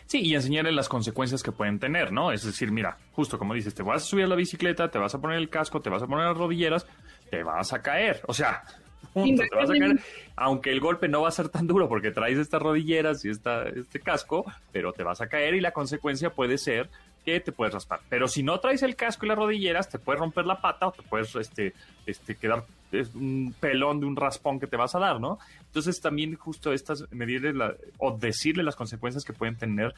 [0.06, 2.32] Sí, y enseñarle las consecuencias que pueden tener, ¿no?
[2.32, 5.14] Es decir, mira, justo como dices, te vas a subir a la bicicleta, te vas
[5.16, 6.88] a poner el casco, te vas a poner las rodilleras,
[7.30, 8.22] te vas a caer.
[8.28, 8.64] O sea,
[9.14, 10.00] punto, te vas a caer.
[10.36, 13.68] Aunque el golpe no va a ser tan duro porque traes estas rodilleras y esta,
[13.70, 16.90] este casco, pero te vas a caer y la consecuencia puede ser
[17.26, 18.00] que te puedes raspar.
[18.10, 20.92] Pero si no traes el casco y las rodilleras, te puedes romper la pata o
[20.92, 21.74] te puedes este,
[22.10, 25.38] este, quedar es un pelón de un raspón que te vas a dar, ¿no?
[25.66, 29.94] Entonces también justo estas medirle la, o decirle las consecuencias que pueden tener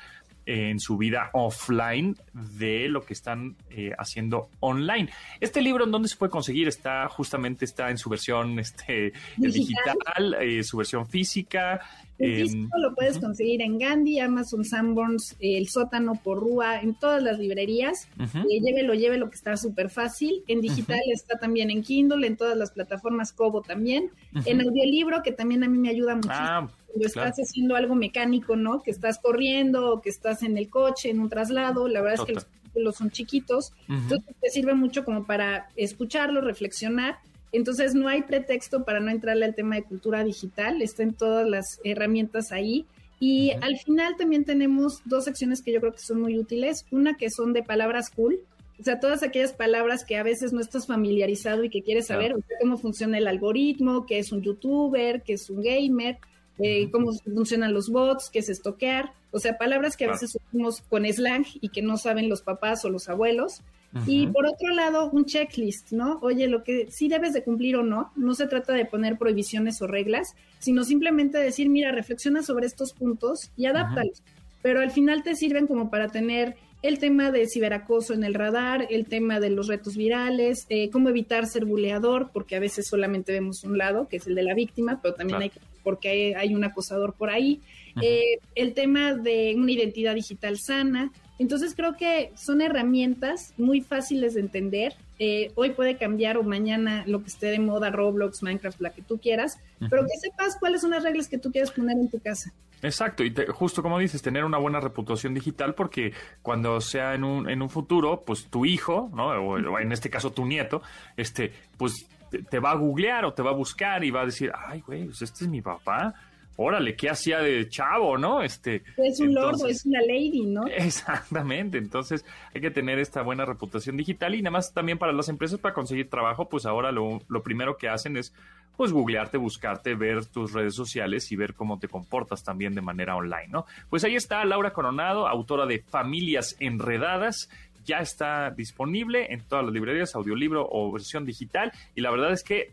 [0.45, 5.09] en su vida offline de lo que están eh, haciendo online.
[5.39, 6.67] Este libro, ¿en dónde se puede conseguir?
[6.67, 11.79] Está justamente está en su versión este, digital, eh, su versión física.
[12.21, 17.23] El em, lo puedes conseguir en Gandhi, Amazon Sanborns, El Sótano por Rúa, en todas
[17.23, 18.07] las librerías.
[18.19, 20.43] Eh, llévelo, llévelo, que está súper fácil.
[20.47, 24.11] En digital está también en Kindle, en todas las plataformas Kobo también.
[24.45, 26.39] En audiolibro, que también a mí me ayuda muchísimo.
[26.39, 28.81] Ah, cuando estás haciendo algo mecánico, ¿no?
[28.81, 31.87] Que estás corriendo o que estás en el coche, en un traslado.
[31.87, 32.43] La verdad es
[32.73, 33.73] que los son chiquitos.
[33.87, 37.19] Entonces te sirve mucho como para escucharlo, reflexionar
[37.51, 41.79] entonces no hay pretexto para no entrarle al tema de cultura digital, están todas las
[41.83, 42.85] herramientas ahí.
[43.19, 46.85] Y al final también tenemos dos secciones que yo creo que son muy útiles.
[46.91, 48.39] Una que son de palabras cool,
[48.81, 52.35] o sea, todas aquellas palabras que a veces no estás familiarizado y que quieres saber
[52.59, 56.17] cómo funciona el algoritmo, qué es un youtuber, qué es un gamer,
[56.57, 59.13] eh, cómo funcionan los bots, qué es estoquear.
[59.29, 62.83] O sea, palabras que a veces usamos con slang y que no saben los papás
[62.83, 63.61] o los abuelos.
[64.07, 66.17] Y por otro lado, un checklist, ¿no?
[66.21, 69.79] Oye, lo que sí debes de cumplir o no, no se trata de poner prohibiciones
[69.81, 74.23] o reglas, sino simplemente decir, mira, reflexiona sobre estos puntos y adáptalos.
[74.63, 78.87] Pero al final te sirven como para tener el tema de ciberacoso en el radar,
[78.89, 83.31] el tema de los retos virales, eh, cómo evitar ser buleador, porque a veces solamente
[83.31, 85.51] vemos un lado, que es el de la víctima, pero también hay
[85.83, 87.59] porque hay, un acosador por ahí,
[88.03, 94.35] eh, el tema de una identidad digital sana, entonces creo que son herramientas muy fáciles
[94.35, 94.93] de entender.
[95.17, 99.01] Eh, hoy puede cambiar o mañana lo que esté de moda, Roblox, Minecraft, la que
[99.01, 99.57] tú quieras,
[99.89, 102.53] pero que sepas cuáles son las reglas que tú quieres poner en tu casa.
[102.81, 107.49] Exacto, y justo como dices, tener una buena reputación digital porque cuando sea en un,
[107.49, 109.27] en un futuro, pues tu hijo, ¿no?
[109.27, 110.81] O, en este caso tu nieto,
[111.15, 112.07] este, pues
[112.49, 115.05] te, va a googlear o te va a buscar y va a decir, ay, güey,
[115.05, 116.13] pues este es mi papá
[116.61, 118.41] órale, ¿qué hacía de chavo, no?
[118.41, 120.67] Este, es un lord, es una lady, ¿no?
[120.75, 125.29] Exactamente, entonces hay que tener esta buena reputación digital y nada más también para las
[125.29, 128.33] empresas para conseguir trabajo, pues ahora lo, lo primero que hacen es
[128.77, 133.15] pues googlearte, buscarte, ver tus redes sociales y ver cómo te comportas también de manera
[133.15, 133.65] online, ¿no?
[133.89, 137.49] Pues ahí está Laura Coronado, autora de Familias Enredadas,
[137.85, 141.71] ya está disponible en todas las librerías, audiolibro o versión digital.
[141.95, 142.71] Y la verdad es que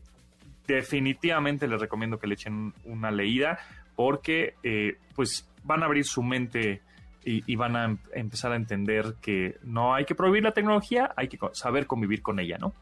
[0.66, 3.58] definitivamente les recomiendo que le echen una leída
[3.98, 6.82] porque eh, pues van a abrir su mente
[7.24, 11.26] y, van a em, empezar a entender que no hay que prohibir la tecnología, hay
[11.26, 12.72] que saber convivir con ella, ¿no?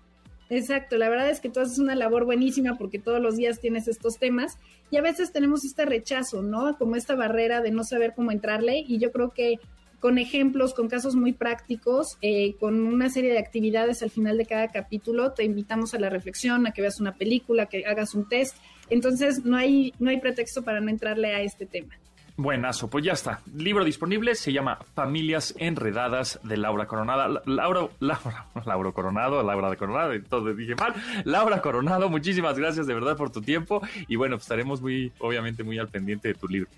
[0.51, 3.89] Exacto, la verdad es que tú haces una labor buenísima porque todos los días tienes
[3.89, 4.59] estos temas
[4.91, 6.77] y a veces tenemos este rechazo, ¿no?
[6.77, 9.59] Como esta barrera de no saber cómo entrarle y yo creo que
[10.01, 14.45] con ejemplos, con casos muy prácticos, eh, con una serie de actividades al final de
[14.45, 15.33] cada capítulo.
[15.33, 18.57] Te invitamos a la reflexión, a que veas una película, que hagas un test.
[18.91, 21.95] Entonces, no hay, no hay pretexto para no entrarle a este tema.
[22.39, 23.41] Buenazo, pues ya está.
[23.55, 27.43] Libro disponible, se llama Familias Enredadas de Laura Coronada.
[27.47, 30.95] Laura, Laura, Laura Coronado, Laura de Coronado, entonces dije mal.
[31.25, 35.63] Laura Coronado, muchísimas gracias de verdad por tu tiempo y bueno, pues estaremos muy, obviamente,
[35.63, 36.69] muy al pendiente de tu libro.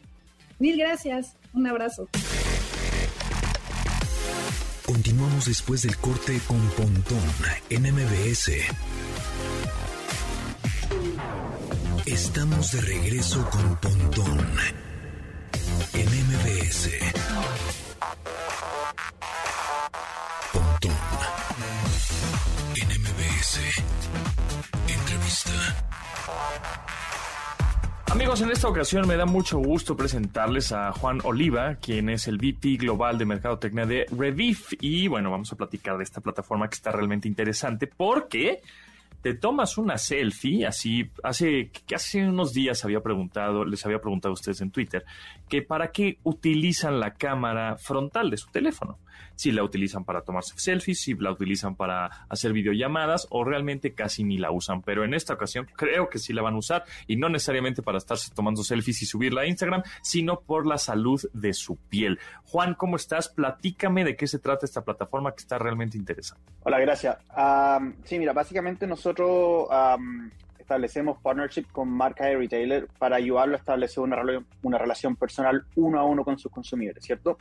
[0.60, 2.08] Mil gracias, un abrazo.
[4.86, 7.18] Continuamos después del corte con Pontón
[7.68, 8.52] en MBS.
[12.10, 14.38] Estamos de regreso con Pontón
[15.92, 16.90] en MBS.
[20.50, 20.96] Pontón
[22.76, 23.60] en MBS.
[24.88, 25.50] Entrevista.
[28.06, 32.38] Amigos, en esta ocasión me da mucho gusto presentarles a Juan Oliva, quien es el
[32.38, 34.72] VP Global de Mercadotecnia de Revif.
[34.80, 38.62] Y bueno, vamos a platicar de esta plataforma que está realmente interesante porque
[39.22, 44.30] te tomas una selfie, así, hace, que hace unos días había preguntado, les había preguntado
[44.30, 45.04] a ustedes en Twitter,
[45.48, 48.98] que para qué utilizan la cámara frontal de su teléfono
[49.34, 54.24] si la utilizan para tomarse selfies, si la utilizan para hacer videollamadas o realmente casi
[54.24, 54.82] ni la usan.
[54.82, 57.98] Pero en esta ocasión creo que sí la van a usar y no necesariamente para
[57.98, 62.18] estarse tomando selfies y subirla a Instagram, sino por la salud de su piel.
[62.44, 63.28] Juan, ¿cómo estás?
[63.28, 66.52] Platícame de qué se trata esta plataforma que está realmente interesante.
[66.62, 67.18] Hola, gracias.
[68.04, 69.68] sí, mira, básicamente nosotros
[70.58, 74.04] establecemos partnership con marcas de retailer para ayudarlo a establecer
[74.62, 77.38] una relación personal uno a uno con sus consumidores, ¿cierto?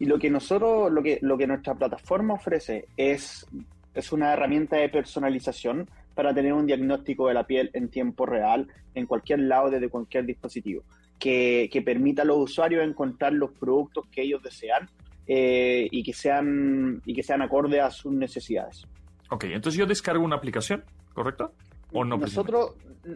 [0.00, 3.46] Y lo que nosotros, lo que, lo que nuestra plataforma ofrece es,
[3.94, 8.66] es una herramienta de personalización para tener un diagnóstico de la piel en tiempo real
[8.94, 10.82] en cualquier lado desde cualquier dispositivo,
[11.18, 14.88] que, que permita a los usuarios encontrar los productos que ellos desean
[15.26, 18.86] eh, y, que sean, y que sean acorde a sus necesidades.
[19.28, 20.82] Ok, entonces yo descargo una aplicación,
[21.12, 21.52] ¿correcto?
[21.92, 22.16] ¿O no?
[22.16, 22.74] Nosotros,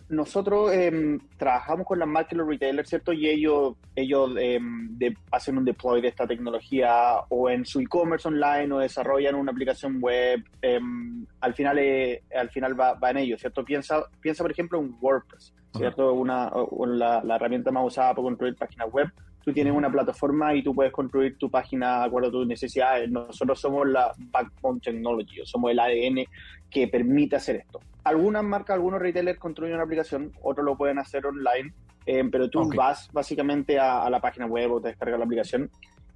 [0.08, 3.12] nosotros em, trabajamos con las marcas y los retailers, ¿cierto?
[3.12, 4.96] Y ellos, ellos em,
[5.30, 9.98] hacen un deploy de esta tecnología o en su e-commerce online o desarrollan una aplicación
[10.00, 10.42] web.
[10.62, 13.64] Em, al final, eh, al final va, va, en ellos, ¿cierto?
[13.64, 16.12] Piensa, piensa, por ejemplo, en WordPress, ¿cierto?
[16.12, 16.50] Una,
[16.86, 19.08] la, la, herramienta más usada para construir páginas web
[19.44, 23.10] tú tienes una plataforma y tú puedes construir tu página de acuerdo a tus necesidades.
[23.10, 26.24] Nosotros somos la Backbone Technology, somos el ADN
[26.70, 27.80] que permite hacer esto.
[28.04, 31.72] Algunas marcas, algunos retailers construyen una aplicación, otros lo pueden hacer online,
[32.06, 35.70] eh, pero tú vas básicamente a, la página web o te descargas la aplicación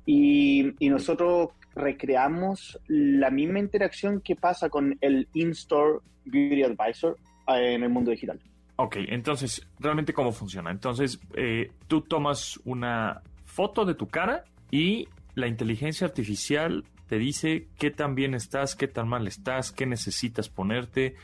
[0.05, 7.17] y, y nosotros recreamos la misma interacción que pasa con el In-Store Beauty Advisor
[7.49, 8.41] eh, en el mundo digital.
[8.81, 10.71] Ok, entonces, ¿realmente cómo funciona?
[10.71, 17.67] Entonces, eh, tú tomas una foto de tu cara y la inteligencia artificial te dice
[17.77, 21.17] qué tan bien estás, qué tan mal estás, qué necesitas ponerte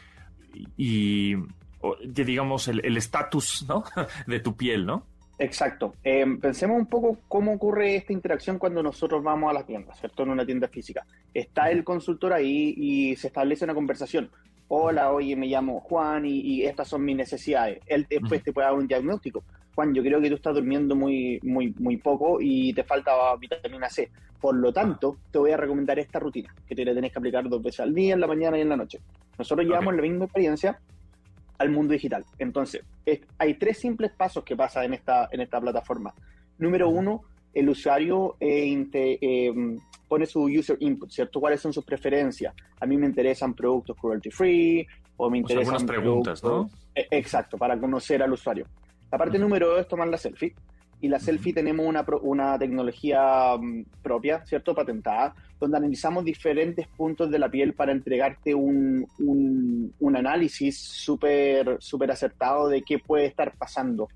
[0.77, 1.35] y,
[2.05, 3.85] digamos, el estatus ¿no?
[4.27, 5.07] de tu piel, ¿no?
[5.39, 5.95] Exacto.
[6.05, 10.23] Em, pensemos un poco cómo ocurre esta interacción cuando nosotros vamos a la tienda, ¿cierto?
[10.23, 11.05] En una tienda física.
[11.33, 14.31] Está el consultor ahí y se establece una conversación
[14.75, 17.81] hola, oye, me llamo Juan y, estas son mis necesidades.
[17.87, 19.45] Él después te puede dar un diagnóstico.
[19.75, 23.89] Juan, yo creo que tú estás durmiendo muy, muy, muy poco y te falta vitamina
[23.89, 24.11] C.
[24.41, 27.49] Por lo tanto, te voy a recomendar esta rutina, que te la tenés que aplicar
[27.49, 29.01] dos veces al día, en la mañana y en la noche.
[29.39, 30.79] Nosotros llevamos la misma experiencia
[31.59, 32.25] al mundo digital.
[32.39, 32.83] Entonces,
[33.39, 36.13] hay tres simples pasos que pasan en esta, en esta plataforma.
[36.59, 37.23] Número uno,
[37.53, 39.53] el usuario eh, eh,
[40.15, 41.41] pone su user input, ¿cierto?
[41.41, 42.55] ¿Cuáles son sus preferencias?
[42.79, 44.87] A mí me interesan productos cruelty free
[45.17, 45.75] o me interesan...
[45.75, 46.71] algunas preguntas, ¿no?
[46.95, 48.65] E, exacto, para conocer al usuario.
[49.11, 50.55] La parte número dos es tomar la selfie.
[51.01, 54.73] Y la selfie tenemos una, una tecnología mm, propia, ¿cierto?
[54.73, 61.77] Patentada, donde analizamos diferentes puntos de la piel para entregarte un, un, un análisis súper
[61.81, 64.07] super acertado de qué puede estar pasando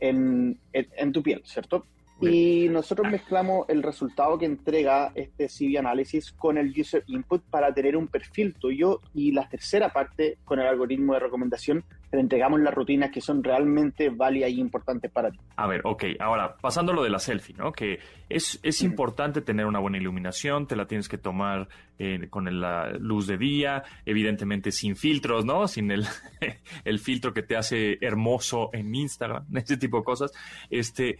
[0.00, 1.86] en, en tu piel, ¿cierto?
[2.20, 7.74] Y nosotros mezclamos el resultado que entrega este CV Analysis con el User Input para
[7.74, 12.60] tener un perfil tuyo y la tercera parte con el algoritmo de recomendación te entregamos
[12.60, 15.38] las rutinas que son realmente válidas y importantes para ti.
[15.56, 17.72] A ver, ok, ahora pasando lo de la selfie, ¿no?
[17.72, 17.98] Que
[18.28, 22.90] es, es importante tener una buena iluminación, te la tienes que tomar eh, con la
[22.92, 25.66] luz de día, evidentemente sin filtros, ¿no?
[25.68, 26.06] Sin el,
[26.84, 30.32] el filtro que te hace hermoso en Instagram, ese tipo de cosas.
[30.70, 31.18] Este,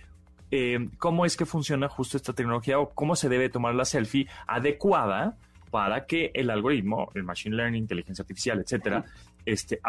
[0.51, 4.29] eh, cómo es que funciona justo esta tecnología o cómo se debe tomar la selfie
[4.47, 5.37] adecuada
[5.71, 9.05] para que el algoritmo, el machine learning, inteligencia artificial, etcétera,
[9.45, 9.81] este,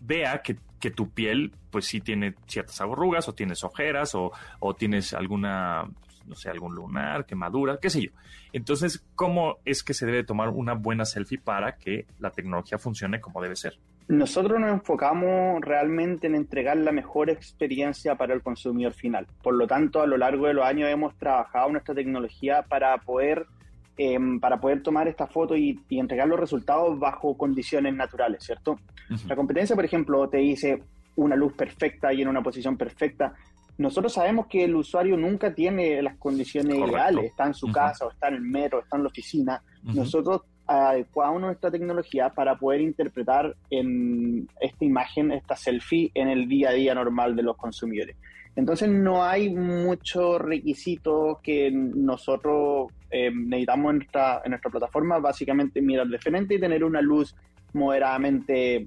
[0.00, 0.56] vea que,
[0.90, 5.84] tu piel, pues sí tiene ciertas arrugas o tienes ojeras o, o tienes alguna,
[6.26, 8.10] no sé, algún lunar, quemadura, qué sé yo.
[8.52, 13.20] Entonces, ¿cómo es que se debe tomar una buena selfie para que la tecnología funcione
[13.20, 13.78] como debe ser?
[14.08, 19.26] Nosotros nos enfocamos realmente en entregar la mejor experiencia para el consumidor final.
[19.42, 23.46] Por lo tanto, a lo largo de los años hemos trabajado nuestra tecnología para poder,
[23.98, 28.78] em, para poder tomar esta foto y, entregar los resultados bajo condiciones naturales, ¿cierto?
[29.26, 30.82] La competencia, por ejemplo, te dice
[31.16, 33.34] una luz perfecta y en una posición perfecta.
[33.76, 38.10] Nosotros sabemos que el usuario nunca tiene las condiciones ideales, está en su casa o
[38.10, 39.62] está en el metro, está en la oficina.
[39.82, 46.68] Nosotros adecuado nuestra tecnología para poder interpretar en esta imagen, esta selfie, en el día
[46.68, 48.16] a día normal de los consumidores.
[48.54, 55.80] Entonces no hay muchos requisitos que nosotros eh, necesitamos en nuestra, en nuestra plataforma, básicamente
[55.80, 57.34] mirar de frente y tener una luz
[57.72, 58.86] moderadamente eh,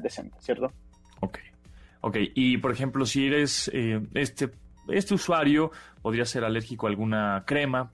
[0.00, 0.72] decente, ¿cierto?
[1.20, 1.38] Ok,
[2.00, 2.16] ok.
[2.34, 4.50] Y por ejemplo, si eres eh, este,
[4.88, 7.92] este usuario, podría ser alérgico a alguna crema,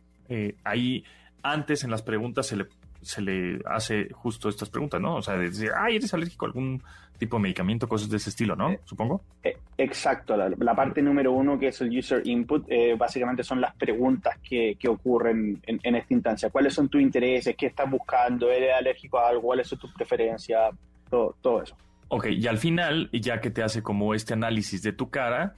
[0.63, 1.05] ahí
[1.43, 2.67] antes en las preguntas se le
[3.05, 5.17] se le hace justo estas preguntas, ¿no?
[5.17, 6.83] O sea, de decir, ay, eres alérgico a algún
[7.19, 8.71] tipo de medicamento, cosas de ese estilo, ¿no?
[8.71, 9.23] Eh, Supongo.
[9.43, 13.75] Eh, exacto, la, parte número uno que es el user input, eh, básicamente son las
[13.75, 16.51] preguntas que, que ocurren en, esta instancia.
[16.51, 17.55] ¿Cuáles son tus intereses?
[17.57, 18.51] ¿Qué estás buscando?
[18.51, 19.43] ¿Eres alérgico a algo?
[19.43, 20.75] ¿Cuáles son tus preferencias?
[21.09, 21.77] Todo, todo eso.
[22.09, 25.55] Ok, y al final, ya que te hace como este análisis de tu cara,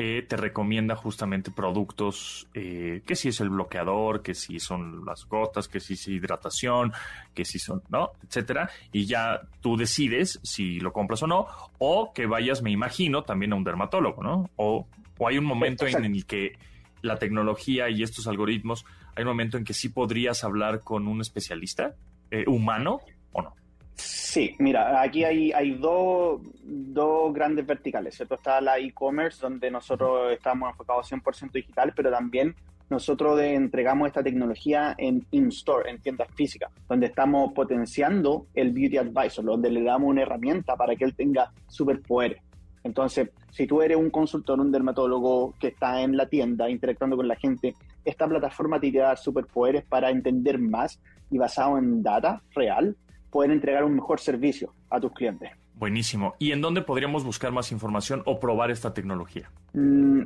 [0.00, 5.26] eh, te recomienda justamente productos, eh, que si es el bloqueador, que si son las
[5.26, 6.92] gotas, que si es hidratación,
[7.34, 8.12] que si son, ¿no?
[8.24, 8.70] Etcétera.
[8.92, 13.52] Y ya tú decides si lo compras o no, o que vayas, me imagino, también
[13.52, 14.48] a un dermatólogo, ¿no?
[14.54, 14.86] O,
[15.18, 16.56] o hay un momento en, el que
[17.02, 18.86] la tecnología y estos algoritmos,
[19.16, 21.96] hay un momento en que sí podrías hablar con un especialista
[22.30, 23.00] eh, humano
[23.32, 23.56] o no.
[23.98, 28.36] Sí, mira, aquí hay, hay dos, dos grandes verticales, ¿cierto?
[28.36, 32.54] Está la e-commerce, donde nosotros estamos enfocados 100% digital, pero también
[32.88, 39.44] nosotros entregamos esta tecnología en in-store, en tiendas físicas, donde estamos potenciando el Beauty Advisor,
[39.44, 42.40] donde le damos una herramienta para que él tenga superpoderes.
[42.84, 47.26] Entonces, si tú eres un consultor, un dermatólogo que está en la tienda interactuando con
[47.26, 47.74] la gente,
[48.04, 52.96] esta plataforma te da superpoderes para entender más y basado en data real,
[53.30, 55.50] poder entregar un mejor servicio a tus clientes.
[55.74, 56.34] Buenísimo.
[56.40, 59.48] ¿Y en dónde podríamos buscar más información o probar esta tecnología?
[59.74, 60.22] Mm,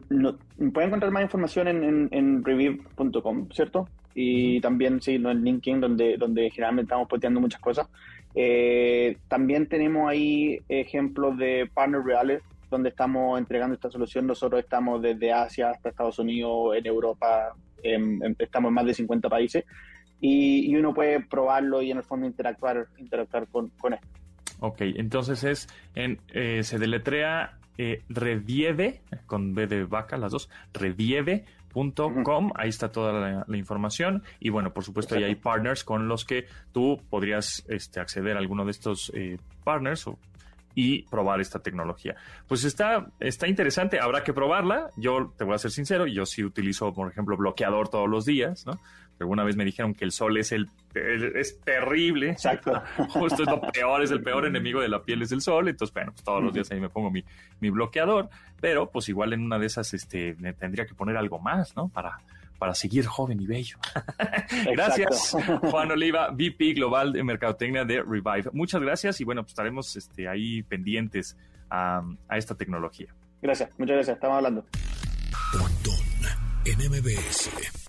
[0.72, 3.86] pueden encontrar más información en, en, revive.com, ¿cierto?
[4.14, 7.86] Y también sí, en LinkedIn, donde, donde generalmente estamos posteando muchas cosas.
[8.34, 14.26] Eh, también tenemos ahí ejemplos de partners reales donde estamos entregando esta solución.
[14.26, 17.54] Nosotros estamos desde Asia hasta Estados Unidos, en Europa,
[18.38, 19.64] estamos en más de 50 países
[20.22, 24.06] y, uno puede probarlo y en el fondo interactuar, interactuar con, con esto.
[24.60, 30.48] Ok, entonces es en, eh, se deletrea eh, Revieve, con B de vaca, las dos,
[30.72, 36.24] revieve.com, ahí está toda la, información y bueno, por supuesto ahí hay partners con los
[36.24, 40.04] que tú podrías este, acceder a alguno de estos eh, partners
[40.74, 42.14] y probar esta tecnología.
[42.46, 44.90] Pues está, está interesante, habrá que probarla.
[44.96, 48.64] Yo te voy a ser sincero, yo sí utilizo, por ejemplo, bloqueador todos los días,
[48.66, 48.78] ¿no?
[49.22, 52.30] Alguna vez me dijeron que el sol es el, es terrible.
[52.30, 52.82] Exacto.
[53.10, 55.68] Justo es lo peor, es el peor enemigo de la piel es el sol.
[55.68, 57.24] Entonces, bueno, pues todos los días ahí me pongo mi,
[57.60, 58.28] mi bloqueador.
[58.60, 61.88] Pero pues igual en una de esas este, me tendría que poner algo más, ¿no?
[61.88, 62.18] Para,
[62.58, 63.76] para seguir joven y bello.
[64.72, 68.50] gracias, Juan Oliva, VP Global de Mercadotecnia de Revive.
[68.52, 71.36] Muchas gracias y bueno, pues estaremos este, ahí pendientes
[71.70, 73.14] a, a esta tecnología.
[73.40, 74.64] Gracias, muchas gracias, estamos hablando.
[76.64, 77.81] en MBS.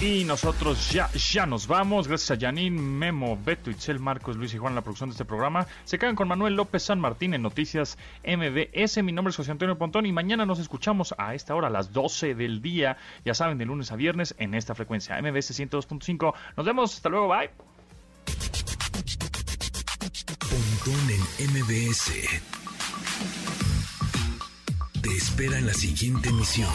[0.00, 2.08] Y nosotros ya, ya nos vamos.
[2.08, 5.26] Gracias a Janine, Memo, Beto, Itzel, Marcos, Luis y Juan en la producción de este
[5.26, 5.66] programa.
[5.84, 9.02] Se quedan con Manuel López San Martín en Noticias MBS.
[9.02, 11.92] Mi nombre es José Antonio Pontón y mañana nos escuchamos a esta hora, a las
[11.92, 12.96] 12 del día.
[13.26, 16.32] Ya saben, de lunes a viernes en esta frecuencia MBS 102.5.
[16.56, 16.94] Nos vemos.
[16.94, 17.28] Hasta luego.
[17.28, 17.50] Bye.
[20.48, 22.12] Pontón en MBS.
[25.02, 26.70] Te espera en la siguiente emisión.